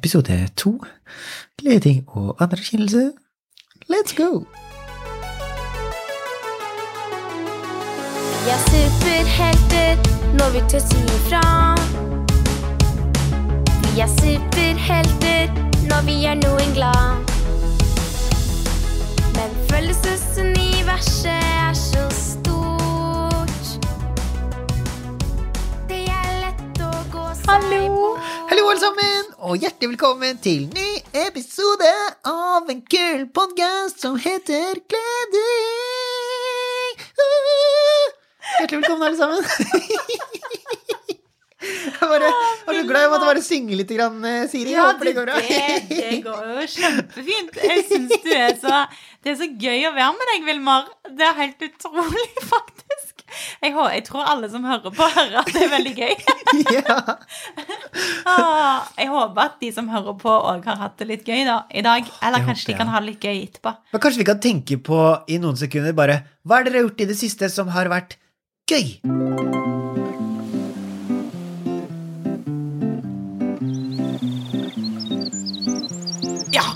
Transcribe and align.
episode 0.00 0.48
to. 0.56 0.80
Gleding 1.58 2.04
og 2.08 2.36
anerkjennelse. 2.42 3.12
Let's 3.92 4.14
go! 4.16 4.44
Vi 8.42 8.48
er 8.56 8.60
superhelter 8.72 9.90
når 10.38 10.48
vi 10.54 10.60
tør 10.70 10.82
si 10.90 11.00
ifra. 11.16 11.44
Vi 13.82 14.00
er 14.00 14.10
superhelter 14.22 15.42
når 15.90 16.00
vi 16.08 16.14
gjør 16.22 16.36
noen 16.46 16.70
glad. 16.78 17.08
Men 19.36 19.50
følelsesuniverset 19.70 21.44
er 21.66 21.72
så 21.74 22.09
alle 28.70 28.80
sammen, 28.80 29.30
og 29.42 29.56
hjertelig 29.58 29.88
velkommen 29.90 30.36
til 30.38 30.68
ny 30.70 30.90
episode 31.26 31.88
av 32.28 32.68
en 32.70 32.82
kul 32.86 33.24
podkast 33.34 33.98
som 34.04 34.14
heter 34.14 34.78
Gleding. 34.92 35.40
Uh! 37.18 38.06
Hjertelig 38.60 38.78
velkommen, 38.78 39.02
alle 39.08 39.18
sammen. 39.18 39.42
Jeg 41.60 42.08
bare, 42.08 42.30
var 42.66 42.74
så 42.78 42.84
glad 42.88 43.02
jeg 43.02 43.10
måtte 43.12 43.26
bare 43.28 43.42
synge 43.44 43.76
litt, 43.76 43.90
grann, 43.92 44.22
eh, 44.24 44.46
Siri. 44.48 44.70
Ja, 44.72 44.86
det 44.96 45.12
går 45.18 45.28
det, 45.28 45.34
det 45.90 46.22
går 46.24 46.46
jo 46.48 46.68
kjempefint. 46.72 47.58
Jeg 47.60 47.84
syns 47.90 48.14
du 48.24 48.30
er 48.32 48.54
så 48.56 48.86
Det 49.20 49.34
er 49.34 49.36
så 49.42 49.48
gøy 49.50 49.84
å 49.90 49.92
være 49.98 50.14
med 50.16 50.32
deg, 50.32 50.46
Vilmar. 50.46 50.88
Det 51.10 51.26
er 51.26 51.36
helt 51.42 51.60
utrolig, 51.68 52.28
faktisk. 52.54 52.89
Jeg, 53.64 53.74
jeg 53.74 54.04
tror 54.06 54.26
alle 54.32 54.50
som 54.52 54.64
hører 54.64 54.94
på, 54.94 55.08
hører 55.18 55.40
at 55.42 55.52
det 55.54 55.62
er 55.66 55.72
veldig 55.76 55.94
gøy. 55.98 56.14
Ja. 56.76 56.96
Ah, 58.26 58.86
Jeg 58.98 59.08
håper 59.10 59.42
at 59.44 59.60
de 59.62 59.70
som 59.74 59.88
hører 59.90 60.16
på, 60.18 60.30
òg 60.30 60.66
har 60.66 60.80
hatt 60.82 60.98
det 61.00 61.08
litt 61.10 61.28
gøy 61.28 61.44
da, 61.48 61.60
i 61.70 61.84
dag. 61.86 62.08
Eller 62.26 62.46
kanskje 62.46 62.72
de 62.72 62.78
kan 62.80 62.90
ha 62.92 63.00
det 63.02 63.12
litt 63.12 63.24
gøy 63.24 63.44
etterpå. 63.46 63.74
Men 63.94 64.02
kanskje 64.04 64.22
vi 64.22 64.28
kan 64.28 64.42
tenke 64.42 64.80
på 64.90 65.00
i 65.30 65.38
noen 65.42 65.58
sekunder 65.60 65.96
bare 65.96 66.20
Hva 66.44 66.60
har 66.60 66.68
dere 66.68 66.84
gjort 66.84 67.04
i 67.04 67.10
det 67.10 67.18
siste 67.20 67.50
som 67.52 67.70
har 67.74 67.90
vært 67.92 68.18
gøy? 68.70 68.98
Ja! 76.54 76.66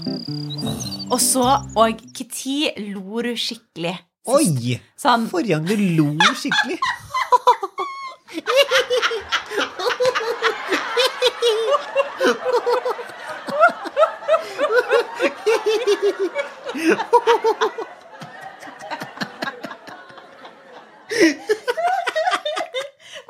Og 1.11 1.20
så 1.20 1.45
og 1.77 2.03
Når 2.14 2.81
lo 2.95 3.23
du 3.23 3.34
skikkelig? 3.36 3.97
Oi! 4.27 4.78
Sånn 4.97 5.27
Forrige 5.28 5.58
gang 5.58 5.67
du 5.69 5.77
lo 5.98 6.06
skikkelig. 6.41 6.78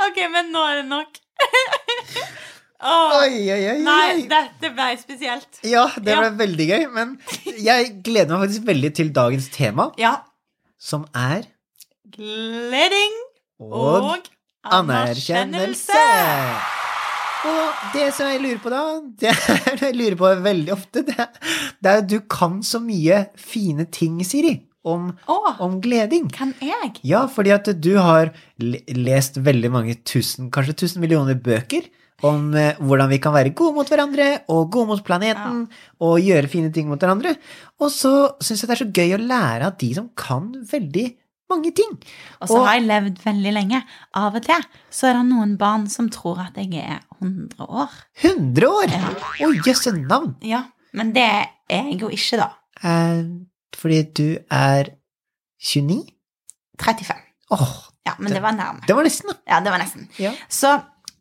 Ok, 0.04 0.18
men 0.32 0.50
nå 0.54 0.62
er 0.70 0.82
det 0.82 0.88
nok. 0.92 1.20
Oh, 2.84 3.14
Oi, 3.22 3.38
oi, 3.48 3.62
oi. 3.70 3.78
Nei, 3.80 4.24
dette 4.28 4.68
ble 4.76 4.90
spesielt. 5.00 5.56
Ja, 5.64 5.86
det 5.96 6.10
Ja. 6.12 6.18
ble 6.20 6.28
veldig 6.36 6.64
gøy, 6.68 6.82
men 6.92 7.14
jeg 7.64 7.94
gleder 8.04 8.34
meg 8.34 8.42
faktisk 8.42 8.66
veldig 8.68 8.90
til 8.98 9.08
dagens 9.16 9.46
tema, 9.54 9.86
Ja. 9.96 10.10
Som 10.84 11.06
er 11.16 11.48
Gleding 12.14 13.14
Og, 13.58 14.04
og 14.04 14.28
anerkjennelse. 14.64 16.02
Og 17.44 17.88
det 17.92 18.06
som 18.16 18.28
jeg 18.30 18.40
lurer 18.40 18.60
på 18.62 18.72
da, 18.72 18.82
det 19.20 19.32
er 19.32 19.80
jeg 19.88 19.96
lurer 19.96 20.16
på 20.20 20.30
veldig 20.44 20.72
ofte, 20.76 21.02
det 21.08 21.16
er, 21.20 21.32
det 21.80 21.90
er 21.90 22.04
at 22.04 22.08
du 22.08 22.18
kan 22.30 22.60
så 22.64 22.80
mye 22.80 23.24
fine 23.40 23.84
ting, 23.92 24.20
Siri, 24.24 24.54
om, 24.84 25.10
Å, 25.28 25.38
om 25.64 25.76
gleding. 25.84 26.30
kan 26.32 26.54
jeg? 26.64 26.94
Ja, 27.04 27.24
fordi 27.32 27.52
at 27.56 27.68
du 27.84 27.94
har 27.98 28.32
lest 28.60 29.40
veldig 29.44 29.72
mange 29.72 29.98
tusen, 30.04 30.50
kanskje 30.52 30.76
tusen 30.84 31.04
millioner 31.04 31.36
bøker 31.40 31.88
om 32.24 32.46
eh, 32.56 32.78
hvordan 32.80 33.10
vi 33.10 33.18
kan 33.22 33.34
være 33.34 33.52
gode 33.56 33.74
mot 33.76 33.88
hverandre 33.90 34.28
og 34.52 34.70
gode 34.72 34.88
mot 34.92 35.02
planeten 35.04 35.66
og 36.04 36.14
gjøre 36.24 36.48
fine 36.52 36.70
ting 36.74 36.88
mot 36.88 37.00
hverandre. 37.02 37.34
Og 37.82 37.90
så 37.92 38.14
syns 38.40 38.62
jeg 38.64 38.70
det 38.70 38.76
er 38.78 38.82
så 38.84 38.92
gøy 38.96 39.14
å 39.16 39.20
lære 39.28 39.68
av 39.68 39.76
de 39.80 39.90
som 39.98 40.08
kan 40.16 40.48
veldig 40.70 41.06
mange 41.52 41.74
ting. 41.76 41.90
Og 42.40 42.48
så 42.48 42.56
Og- 42.56 42.66
har 42.66 42.78
jeg 42.78 42.86
levd 42.88 43.18
veldig 43.24 43.52
lenge. 43.52 43.82
Av 44.16 44.34
og 44.34 44.42
til 44.46 44.64
så 44.90 45.08
er 45.10 45.18
det 45.18 45.26
noen 45.28 45.56
barn 45.60 45.86
som 45.92 46.08
tror 46.08 46.40
at 46.46 46.56
jeg 46.56 46.72
er 46.80 47.00
100 47.20 47.66
år. 47.68 47.90
100 48.22 48.68
år! 48.70 48.88
Ja. 48.94 49.12
Å, 49.46 49.52
jøsse 49.66 49.92
navn! 49.98 50.36
Ja, 50.42 50.64
men 50.94 51.12
det 51.12 51.22
er 51.28 51.46
jeg 51.68 52.00
jo 52.00 52.08
ikke, 52.08 52.38
da. 52.40 52.50
Eh, 52.82 53.24
fordi 53.76 54.02
du 54.16 54.38
er 54.50 54.94
29? 55.60 56.04
35. 56.80 57.20
Åh, 57.54 57.74
Ja, 58.06 58.12
men 58.18 58.32
det 58.32 58.42
var 58.42 58.52
nærme. 58.52 58.82
det 58.86 58.94
var 58.96 59.04
nesten, 59.06 59.30
da. 59.30 59.36
Ja, 59.48 59.60
det 59.64 59.70
var 59.72 59.78
nesten. 59.80 60.08
Ja. 60.18 60.32
Så 60.48 60.74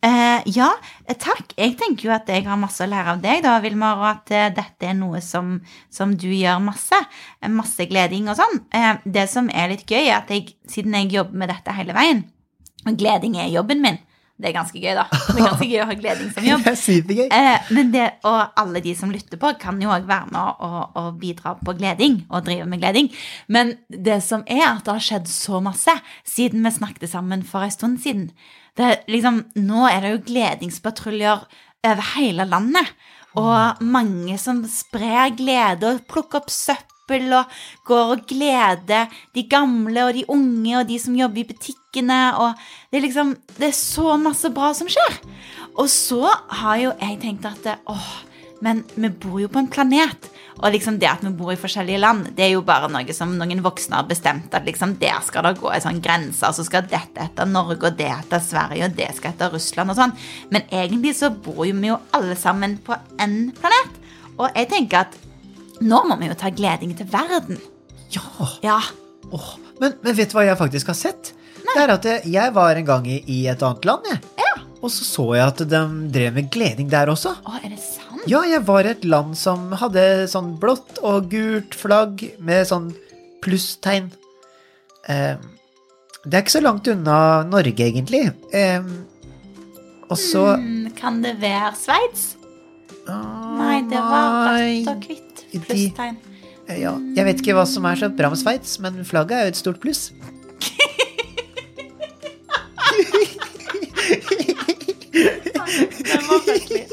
eh, 0.04 0.44
ja, 0.56 0.70
eh, 1.08 1.18
takk. 1.18 1.54
Jeg 1.58 1.76
tenker 1.80 2.10
jo 2.10 2.14
at 2.16 2.30
jeg 2.30 2.46
har 2.46 2.60
masse 2.60 2.84
å 2.84 2.90
lære 2.90 3.16
av 3.16 3.24
deg, 3.24 3.44
da, 3.46 3.58
Vilmar, 3.64 4.02
og 4.02 4.08
at 4.10 4.34
eh, 4.36 4.52
dette 4.56 4.90
er 4.90 4.96
noe 4.98 5.22
som, 5.24 5.58
som 5.94 6.14
du 6.20 6.30
gjør 6.30 6.62
masse. 6.64 7.00
Masse 7.52 7.88
gleding 7.90 8.30
og 8.32 8.40
sånn. 8.40 8.64
Eh, 8.76 9.04
det 9.06 9.28
som 9.32 9.50
er 9.50 9.72
litt 9.74 9.86
gøy, 9.88 10.06
er 10.06 10.22
at 10.22 10.34
jeg, 10.34 10.56
siden 10.70 10.96
jeg 11.00 11.14
jobber 11.18 11.44
med 11.44 11.54
dette 11.54 11.76
hele 11.78 11.96
veien, 11.96 12.26
og 12.84 12.98
gleding 13.00 13.38
er 13.40 13.54
jobben 13.54 13.80
min 13.80 14.02
Det 14.44 14.50
er 14.50 14.56
ganske 14.58 14.80
gøy, 14.82 14.92
da. 14.98 15.06
Det 15.08 15.38
er 15.38 15.46
ganske 15.46 15.68
gøy 15.70 15.82
å 15.84 15.86
ha 15.88 15.96
gleding 15.96 16.32
som 16.36 16.48
jobb. 16.48 16.66
Det 17.08 17.20
er. 17.30 17.36
Eh, 17.38 17.70
men 17.78 17.92
det, 17.94 18.08
og 18.28 18.58
alle 18.60 18.82
de 18.84 18.96
som 18.98 19.12
lytter 19.14 19.40
på, 19.40 19.54
kan 19.62 19.78
jo 19.80 19.94
òg 19.94 20.10
være 20.10 20.34
med 20.34 20.66
og, 20.68 20.98
og 21.00 21.14
bidra 21.22 21.54
på 21.62 21.78
gleding 21.78 22.24
og 22.28 22.44
drive 22.50 22.66
med 22.68 22.82
gleding. 22.82 23.08
Men 23.48 23.78
det 23.88 24.20
som 24.26 24.44
er 24.50 24.66
at 24.72 24.84
det 24.84 24.98
har 24.98 25.06
skjedd 25.06 25.32
så 25.32 25.62
masse 25.64 25.96
siden 26.28 26.66
vi 26.66 26.74
snakket 26.76 27.14
sammen 27.14 27.46
for 27.48 27.64
en 27.64 27.72
stund 27.72 28.02
siden. 28.04 28.34
Det, 28.78 29.04
liksom, 29.12 29.44
nå 29.62 29.86
er 29.90 30.02
det 30.02 30.14
jo 30.14 30.24
gledingspatruljer 30.30 31.44
over 31.84 32.10
hele 32.16 32.48
landet. 32.50 32.90
Og 33.40 33.84
mange 33.86 34.38
som 34.42 34.62
sprer 34.70 35.34
glede 35.38 35.90
og 35.90 36.04
plukker 36.10 36.42
opp 36.42 36.52
søppel 36.54 37.32
og 37.34 37.54
går 37.88 38.12
og 38.16 38.26
gleder 38.30 39.14
de 39.34 39.46
gamle 39.50 40.06
og 40.06 40.14
de 40.18 40.26
unge 40.32 40.76
og 40.80 40.90
de 40.90 41.00
som 41.02 41.18
jobber 41.18 41.42
i 41.42 41.48
butikkene. 41.50 42.20
Og 42.38 42.54
det 42.92 43.00
er 43.00 43.08
liksom 43.08 43.34
Det 43.58 43.70
er 43.70 43.78
så 43.78 44.18
masse 44.22 44.50
bra 44.54 44.74
som 44.78 44.90
skjer. 44.90 45.18
Og 45.78 45.90
så 45.90 46.30
har 46.62 46.78
jo 46.82 46.94
jeg 47.02 47.20
tenkt 47.22 47.50
at 47.50 47.82
åh, 47.90 48.14
men 48.64 48.84
vi 48.96 49.10
bor 49.10 49.42
jo 49.42 49.50
på 49.52 49.60
en 49.60 49.68
planet. 49.72 50.30
Og 50.62 50.72
liksom 50.72 51.00
det 51.02 51.10
at 51.10 51.24
vi 51.26 51.32
bor 51.36 51.52
i 51.52 51.60
forskjellige 51.60 52.00
land, 52.00 52.30
det 52.38 52.46
er 52.46 52.54
jo 52.54 52.64
bare 52.66 52.88
noe 52.92 53.16
som 53.16 53.34
noen 53.36 53.64
voksne 53.66 54.00
har 54.00 54.08
bestemt. 54.08 54.54
At 54.56 54.68
liksom 54.68 54.96
der 55.02 55.20
skal 55.26 55.48
det 55.48 55.58
gå 55.60 55.72
en 55.74 55.84
sånn 55.84 56.00
grense, 56.04 56.48
og 56.48 56.56
så 56.56 56.66
skal 56.68 56.88
dette 56.88 57.26
etter 57.26 57.50
Norge, 57.50 57.82
og 57.82 58.00
det 58.00 58.08
etter 58.14 58.44
Sverige, 58.44 58.88
og 58.88 58.96
det 59.00 59.10
skal 59.18 59.34
etter 59.34 59.52
Russland 59.54 59.94
og 59.94 60.00
sånn. 60.00 60.16
Men 60.54 60.68
egentlig 60.72 61.16
så 61.20 61.34
bor 61.34 61.66
jo 61.68 61.76
vi 61.76 61.92
jo 61.92 62.00
alle 62.16 62.40
sammen 62.40 62.78
på 62.86 62.96
én 63.20 63.38
planet. 63.60 64.02
Og 64.38 64.48
jeg 64.48 64.72
tenker 64.72 65.04
at 65.04 65.20
nå 65.84 66.04
må 66.08 66.18
vi 66.22 66.32
jo 66.32 66.40
ta 66.40 66.54
gleding 66.54 66.96
til 66.98 67.10
verden. 67.12 67.60
Ja. 68.14 68.24
Ja. 68.64 68.80
Oh, 69.34 69.56
men, 69.82 69.98
men 70.06 70.16
vet 70.16 70.32
du 70.32 70.38
hva 70.38 70.46
jeg 70.48 70.60
faktisk 70.60 70.94
har 70.94 71.00
sett? 71.00 71.34
Det 71.64 71.82
er 71.82 71.92
at 71.96 72.06
jeg, 72.06 72.54
var 72.54 72.78
en 72.78 72.86
gang 72.86 73.08
i, 73.10 73.24
i 73.28 73.44
et 73.50 73.64
annet 73.66 73.88
land, 73.88 74.08
jeg. 74.12 74.54
Og 74.84 74.92
så 74.92 75.06
så 75.08 75.24
jeg 75.38 75.48
at 75.48 75.62
de 75.72 75.80
drev 76.12 76.36
med 76.36 76.50
gleding 76.52 76.90
der 76.92 77.08
også. 77.12 77.32
Å? 77.40 77.60
Ja, 78.30 78.40
jeg 78.48 78.62
var 78.64 78.88
i 78.88 78.92
et 78.94 79.04
land 79.04 79.36
som 79.36 79.72
hadde 79.82 80.04
sånn 80.32 80.54
blått 80.62 81.00
og 81.04 81.26
gult 81.32 81.76
flagg 81.76 82.22
med 82.40 82.68
sånn 82.70 82.92
plusstegn. 83.44 84.08
Eh, 85.12 85.36
det 86.24 86.38
er 86.38 86.46
ikke 86.46 86.54
så 86.56 86.62
langt 86.64 86.88
unna 86.88 87.18
Norge, 87.50 87.84
egentlig. 87.84 88.30
Eh, 88.56 88.86
og 90.08 90.16
så 90.20 90.46
Mm, 90.56 90.94
kan 90.96 91.22
det 91.22 91.36
være 91.42 91.74
Sveits? 91.76 92.36
Ah, 93.08 93.58
Nei, 93.60 93.82
det 93.92 94.00
var 94.00 94.54
rødt 94.56 94.88
og 94.88 95.04
hvitt. 95.10 95.44
De- 95.52 95.60
Plusstegn. 95.60 96.18
Ja, 96.80 96.94
jeg 97.18 97.26
vet 97.28 97.42
ikke 97.44 97.54
hva 97.58 97.66
som 97.68 97.84
er 97.86 97.96
så 98.00 98.08
bra 98.16 98.30
med 98.32 98.40
Sveits, 98.40 98.80
men 98.80 99.04
flagget 99.04 99.32
er 99.36 99.44
jo 99.50 99.52
et 99.52 99.60
stort 99.60 99.82
pluss. 99.84 100.12
Den 105.14 106.28
var 106.30 106.40
festlig. 106.46 106.88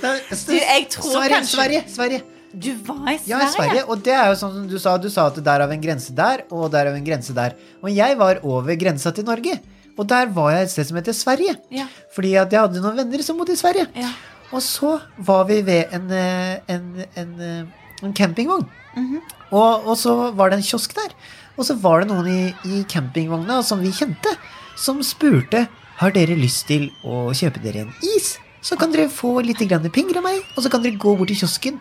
Du, 0.00 0.52
jeg 0.56 0.86
tror 0.90 1.10
Sverige, 1.12 1.34
kanskje- 1.34 1.56
Sverige, 1.56 1.82
Sverige. 1.88 2.22
Du 2.50 2.70
var 2.82 3.12
i 3.12 3.18
Sverige? 3.18 3.28
Ja, 3.30 3.40
i 3.46 3.50
Sverige. 3.54 3.82
Og 3.88 4.00
det 4.02 4.12
er 4.16 4.30
jo 4.32 4.38
sånn 4.40 4.54
som 4.56 4.68
du 4.68 4.78
sa, 4.82 4.96
du 4.98 5.08
sa 5.12 5.26
at 5.30 5.36
der 5.38 5.52
er 5.60 5.62
av 5.66 5.70
en 5.74 5.80
grense 5.82 6.14
der, 6.16 6.42
og 6.50 6.70
der 6.72 6.88
av 6.90 6.96
en 6.98 7.04
grense 7.06 7.34
der. 7.36 7.54
Og 7.82 7.92
jeg 7.94 8.16
var 8.18 8.40
over 8.42 8.74
grensa 8.80 9.12
til 9.14 9.24
Norge, 9.28 9.60
og 9.98 10.06
der 10.10 10.26
var 10.34 10.50
jeg 10.56 10.62
et 10.66 10.70
sted 10.72 10.88
som 10.88 10.96
heter 10.98 11.12
Sverige. 11.14 11.54
Ja. 11.70 11.86
Fordi 12.16 12.34
at 12.40 12.50
jeg 12.50 12.60
hadde 12.64 12.80
noen 12.82 12.96
venner 12.96 13.22
som 13.22 13.38
bodde 13.38 13.52
i 13.54 13.60
Sverige. 13.60 13.86
Ja. 13.94 14.10
Og 14.50 14.64
så 14.66 14.96
var 15.18 15.44
vi 15.46 15.60
ved 15.62 15.92
en, 15.94 16.10
eh, 16.10 16.58
en, 16.68 17.04
en, 17.16 17.34
eh, 17.40 18.02
en 18.02 18.14
campingvogn. 18.14 18.66
Mhm. 18.96 19.20
og, 19.52 19.86
og 19.86 19.96
så 19.96 20.32
var 20.34 20.50
det 20.50 20.58
en 20.58 20.64
kiosk 20.66 20.94
der. 20.96 21.12
Og 21.56 21.64
så 21.68 21.76
var 21.78 22.00
det 22.00 22.08
noen 22.10 22.26
i, 22.26 22.54
i 22.66 22.82
campingvogna 22.90 23.60
som 23.62 23.78
vi 23.80 23.92
kjente, 23.94 24.32
som 24.76 24.98
spurte 25.06 25.68
har 26.00 26.10
dere 26.10 26.34
lyst 26.34 26.66
til 26.66 26.88
å 27.04 27.28
kjøpe 27.36 27.62
dere 27.62 27.84
en 27.84 27.92
is. 28.16 28.38
Så 28.62 28.76
kan 28.76 28.92
dere 28.92 29.08
få 29.08 29.40
litt 29.44 29.58
penger 29.92 30.18
av 30.18 30.24
meg, 30.24 30.40
og 30.56 30.62
så 30.62 30.70
kan 30.70 30.82
dere 30.82 30.96
gå 31.00 31.16
bort 31.16 31.28
til 31.28 31.36
kiosken 31.40 31.80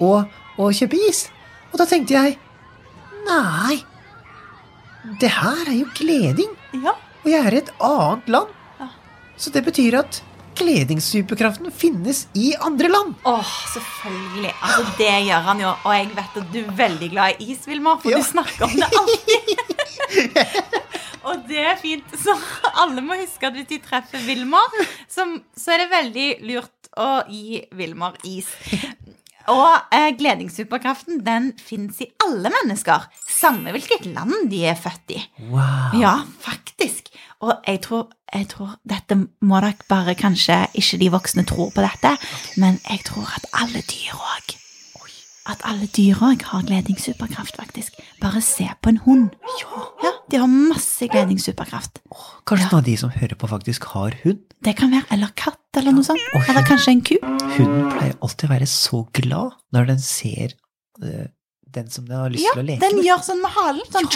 og, 0.00 0.28
og 0.58 0.72
kjøpe 0.72 0.98
is. 1.08 1.28
Og 1.72 1.78
da 1.78 1.86
tenkte 1.86 2.14
jeg 2.14 2.38
Nei, 3.26 3.78
det 5.20 5.30
her 5.30 5.68
er 5.68 5.76
jo 5.78 5.86
gleding, 5.94 6.50
Ja. 6.74 6.94
og 7.22 7.30
jeg 7.30 7.46
er 7.46 7.54
i 7.54 7.58
et 7.62 7.70
annet 7.80 8.28
land. 8.28 8.48
Ja. 8.80 8.88
Så 9.38 9.50
det 9.54 9.62
betyr 9.64 9.98
at 10.00 10.22
gledingssuperkraften 10.58 11.70
finnes 11.72 12.26
i 12.34 12.52
andre 12.60 12.88
land. 12.90 13.14
Åh, 13.24 13.52
selvfølgelig. 13.72 14.52
Altså, 14.62 14.84
det 14.98 15.12
gjør 15.28 15.46
han 15.46 15.60
jo. 15.62 15.70
Og 15.84 15.94
jeg 15.96 16.10
vet 16.16 16.36
at 16.42 16.50
du 16.52 16.58
er 16.64 16.74
veldig 16.82 17.08
glad 17.14 17.40
i 17.40 17.52
is, 17.54 17.62
Vilmar, 17.66 18.00
for 18.02 18.10
Ja. 18.10 18.18
du 18.18 18.22
snakker 18.26 18.64
om 18.66 18.74
det 18.74 18.90
alltid. 19.00 19.46
og 21.28 21.46
det 21.48 21.62
er 21.62 21.80
fint. 21.80 22.14
Så 22.24 22.34
alle 22.82 23.04
må 23.04 23.18
huske 23.20 23.48
at 23.48 23.56
hvis 23.56 23.70
de 23.70 23.80
treffer 23.84 24.22
Vilmar, 24.26 24.78
så, 25.10 25.26
så 25.56 25.74
er 25.74 25.84
det 25.84 25.92
veldig 25.92 26.28
lurt 26.50 26.92
å 27.00 27.10
gi 27.30 27.62
Vilmar 27.76 28.18
is. 28.28 28.50
Og 29.50 29.94
eh, 29.94 30.12
gledingssuperkraften 30.14 31.22
den 31.26 31.50
fins 31.58 31.98
i 32.04 32.06
alle 32.22 32.52
mennesker, 32.52 33.08
samme 33.26 33.72
hvilket 33.74 34.06
land 34.12 34.46
de 34.52 34.62
er 34.70 34.78
født 34.78 35.16
i. 35.16 35.22
Wow. 35.50 35.98
Ja, 35.98 36.14
faktisk. 36.44 37.10
Og 37.42 37.56
jeg 37.66 37.82
tror, 37.82 38.12
jeg 38.30 38.46
tror 38.52 38.76
dette 38.86 39.18
må 39.42 39.58
dere 39.64 39.88
bare 39.90 40.14
kanskje 40.14 40.60
Ikke 40.78 41.00
de 41.00 41.10
voksne 41.10 41.46
tror 41.48 41.72
på 41.74 41.82
dette, 41.82 42.14
men 42.62 42.78
jeg 42.86 43.02
tror 43.10 43.34
at 43.34 43.50
alle 43.64 43.82
dyr 43.82 44.14
òg 44.14 44.61
At 45.50 45.58
alle 45.66 45.88
dyr 45.90 46.14
òg 46.22 46.42
har 46.52 46.62
gledingssuperkraft, 46.68 47.56
faktisk. 47.58 47.96
Bare 48.22 48.40
se 48.46 48.68
på 48.82 48.92
en 48.92 49.00
hund. 49.06 49.30
Ja, 49.60 50.12
De 50.30 50.38
har 50.38 50.46
masse 50.46 51.08
gledingssuperkraft. 51.10 51.98
Kanskje 52.46 52.62
Ja. 52.64 52.70
noen 52.70 52.78
av 52.78 52.84
de 52.84 52.96
som 52.96 53.10
hører 53.10 53.34
på, 53.36 53.48
faktisk 53.50 53.84
har 53.92 54.14
hund? 54.22 54.38
Det 54.62 54.76
kan 54.76 54.90
være 54.92 55.04
eller 55.10 55.32
katt 55.34 55.58
eller 55.76 55.92
noe 55.92 56.04
sånt. 56.04 56.20
Oi. 56.36 56.44
Eller 56.48 56.62
kanskje 56.62 56.88
en 56.94 57.02
ku. 57.02 57.16
Hunden 57.56 57.90
pleier 57.90 58.14
alltid 58.22 58.48
å 58.48 58.52
være 58.52 58.66
så 58.70 59.02
glad 59.12 59.52
når 59.74 59.86
den 59.86 59.98
ser 59.98 60.54
øh, 61.02 61.26
den 61.72 61.90
som 61.90 62.06
den 62.06 62.16
har 62.16 62.30
lyst 62.30 62.44
Ja, 62.44 62.52
til 62.54 62.62
å 62.62 62.66
leke 62.68 62.80
den 62.80 62.96
med. 62.96 63.04
gjør 63.04 63.22
sånn 63.26 63.42
med 63.42 63.50
halen. 63.50 63.82
Sånn. 63.90 64.08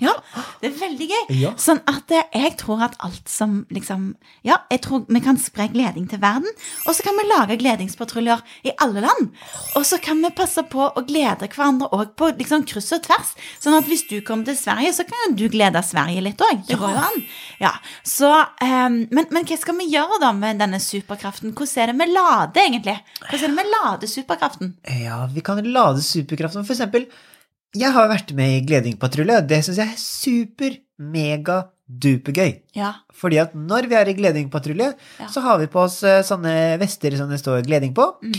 Ja, 0.00 0.14
det 0.62 0.70
er 0.70 0.76
veldig 0.80 1.06
gøy. 1.10 1.24
Ja. 1.36 1.50
Sånn 1.60 1.82
at 1.90 2.12
eh, 2.14 2.24
jeg 2.32 2.54
tror 2.60 2.80
at 2.86 2.96
alt 3.04 3.28
som 3.28 3.64
liksom 3.72 4.14
Ja, 4.46 4.62
jeg 4.72 4.80
tror 4.86 5.04
vi 5.12 5.20
kan 5.20 5.36
spre 5.40 5.66
gleding 5.72 6.06
til 6.08 6.22
verden. 6.22 6.48
Og 6.88 6.96
så 6.96 7.04
kan 7.04 7.18
vi 7.18 7.26
lage 7.28 7.58
gledingspatruljer 7.60 8.40
i 8.64 8.72
alle 8.80 9.04
land. 9.04 9.28
Og 9.76 9.84
så 9.86 10.00
kan 10.00 10.22
vi 10.24 10.32
passe 10.36 10.64
på 10.72 10.88
å 10.88 11.04
glede 11.04 11.50
hverandre 11.52 11.90
òg 11.92 12.14
på 12.16 12.30
liksom 12.38 12.64
kryss 12.70 12.94
og 12.96 13.04
tvers. 13.04 13.34
Sånn 13.60 13.76
at 13.76 13.88
hvis 13.90 14.06
du 14.08 14.16
kommer 14.24 14.48
til 14.48 14.56
Sverige, 14.56 14.94
så 14.96 15.04
kan 15.08 15.36
du 15.36 15.46
glede 15.52 15.84
Sverige 15.84 16.24
litt 16.24 16.44
òg. 16.48 16.64
Det 16.68 16.80
går 16.80 16.96
jo 16.96 17.04
an. 17.04 17.24
Ja, 17.60 17.74
så, 18.06 18.32
ehm, 18.64 19.02
men, 19.12 19.28
men 19.28 19.48
hva 19.48 19.58
skal 19.60 19.76
vi 19.82 19.90
gjøre 19.92 20.20
da 20.22 20.32
med 20.36 20.62
denne 20.62 20.80
superkraften? 20.80 21.52
Hvordan 21.52 21.82
er 21.84 21.92
det 21.92 21.98
med 22.00 22.14
lade, 22.14 22.62
egentlig? 22.62 22.96
Hvordan 23.26 23.42
er 23.42 23.52
det 23.52 23.58
med 23.58 23.74
ladesuperkraften? 23.74 24.72
Ja, 25.04 25.26
vi 25.28 25.44
kan 25.44 25.60
lade 25.60 26.00
superkraften. 26.04 26.64
For 26.64 26.72
eksempel, 26.72 27.10
jeg 27.76 27.92
har 27.94 28.08
vært 28.10 28.32
med 28.34 28.56
i 28.56 28.62
Gledingpatrulje, 28.66 29.36
og 29.42 29.46
det 29.50 29.60
syns 29.66 29.78
jeg 29.78 29.92
er 29.92 30.00
super, 30.00 30.76
mega, 31.00 31.60
dupergøy. 31.90 32.52
Ja. 32.78 32.92
Fordi 33.16 33.38
at 33.42 33.54
når 33.54 33.88
vi 33.90 33.96
er 33.98 34.08
i 34.10 34.14
Gledingpatrulje, 34.18 34.92
Ja. 35.20 35.26
så 35.28 35.40
har 35.42 35.58
vi 35.58 35.66
på 35.66 35.80
oss 35.84 36.02
eh, 36.02 36.22
sånne 36.22 36.78
vester 36.80 37.16
som 37.18 37.28
det 37.30 37.40
står 37.42 37.62
Gleding 37.66 37.94
på. 37.94 38.06
Mm. 38.22 38.36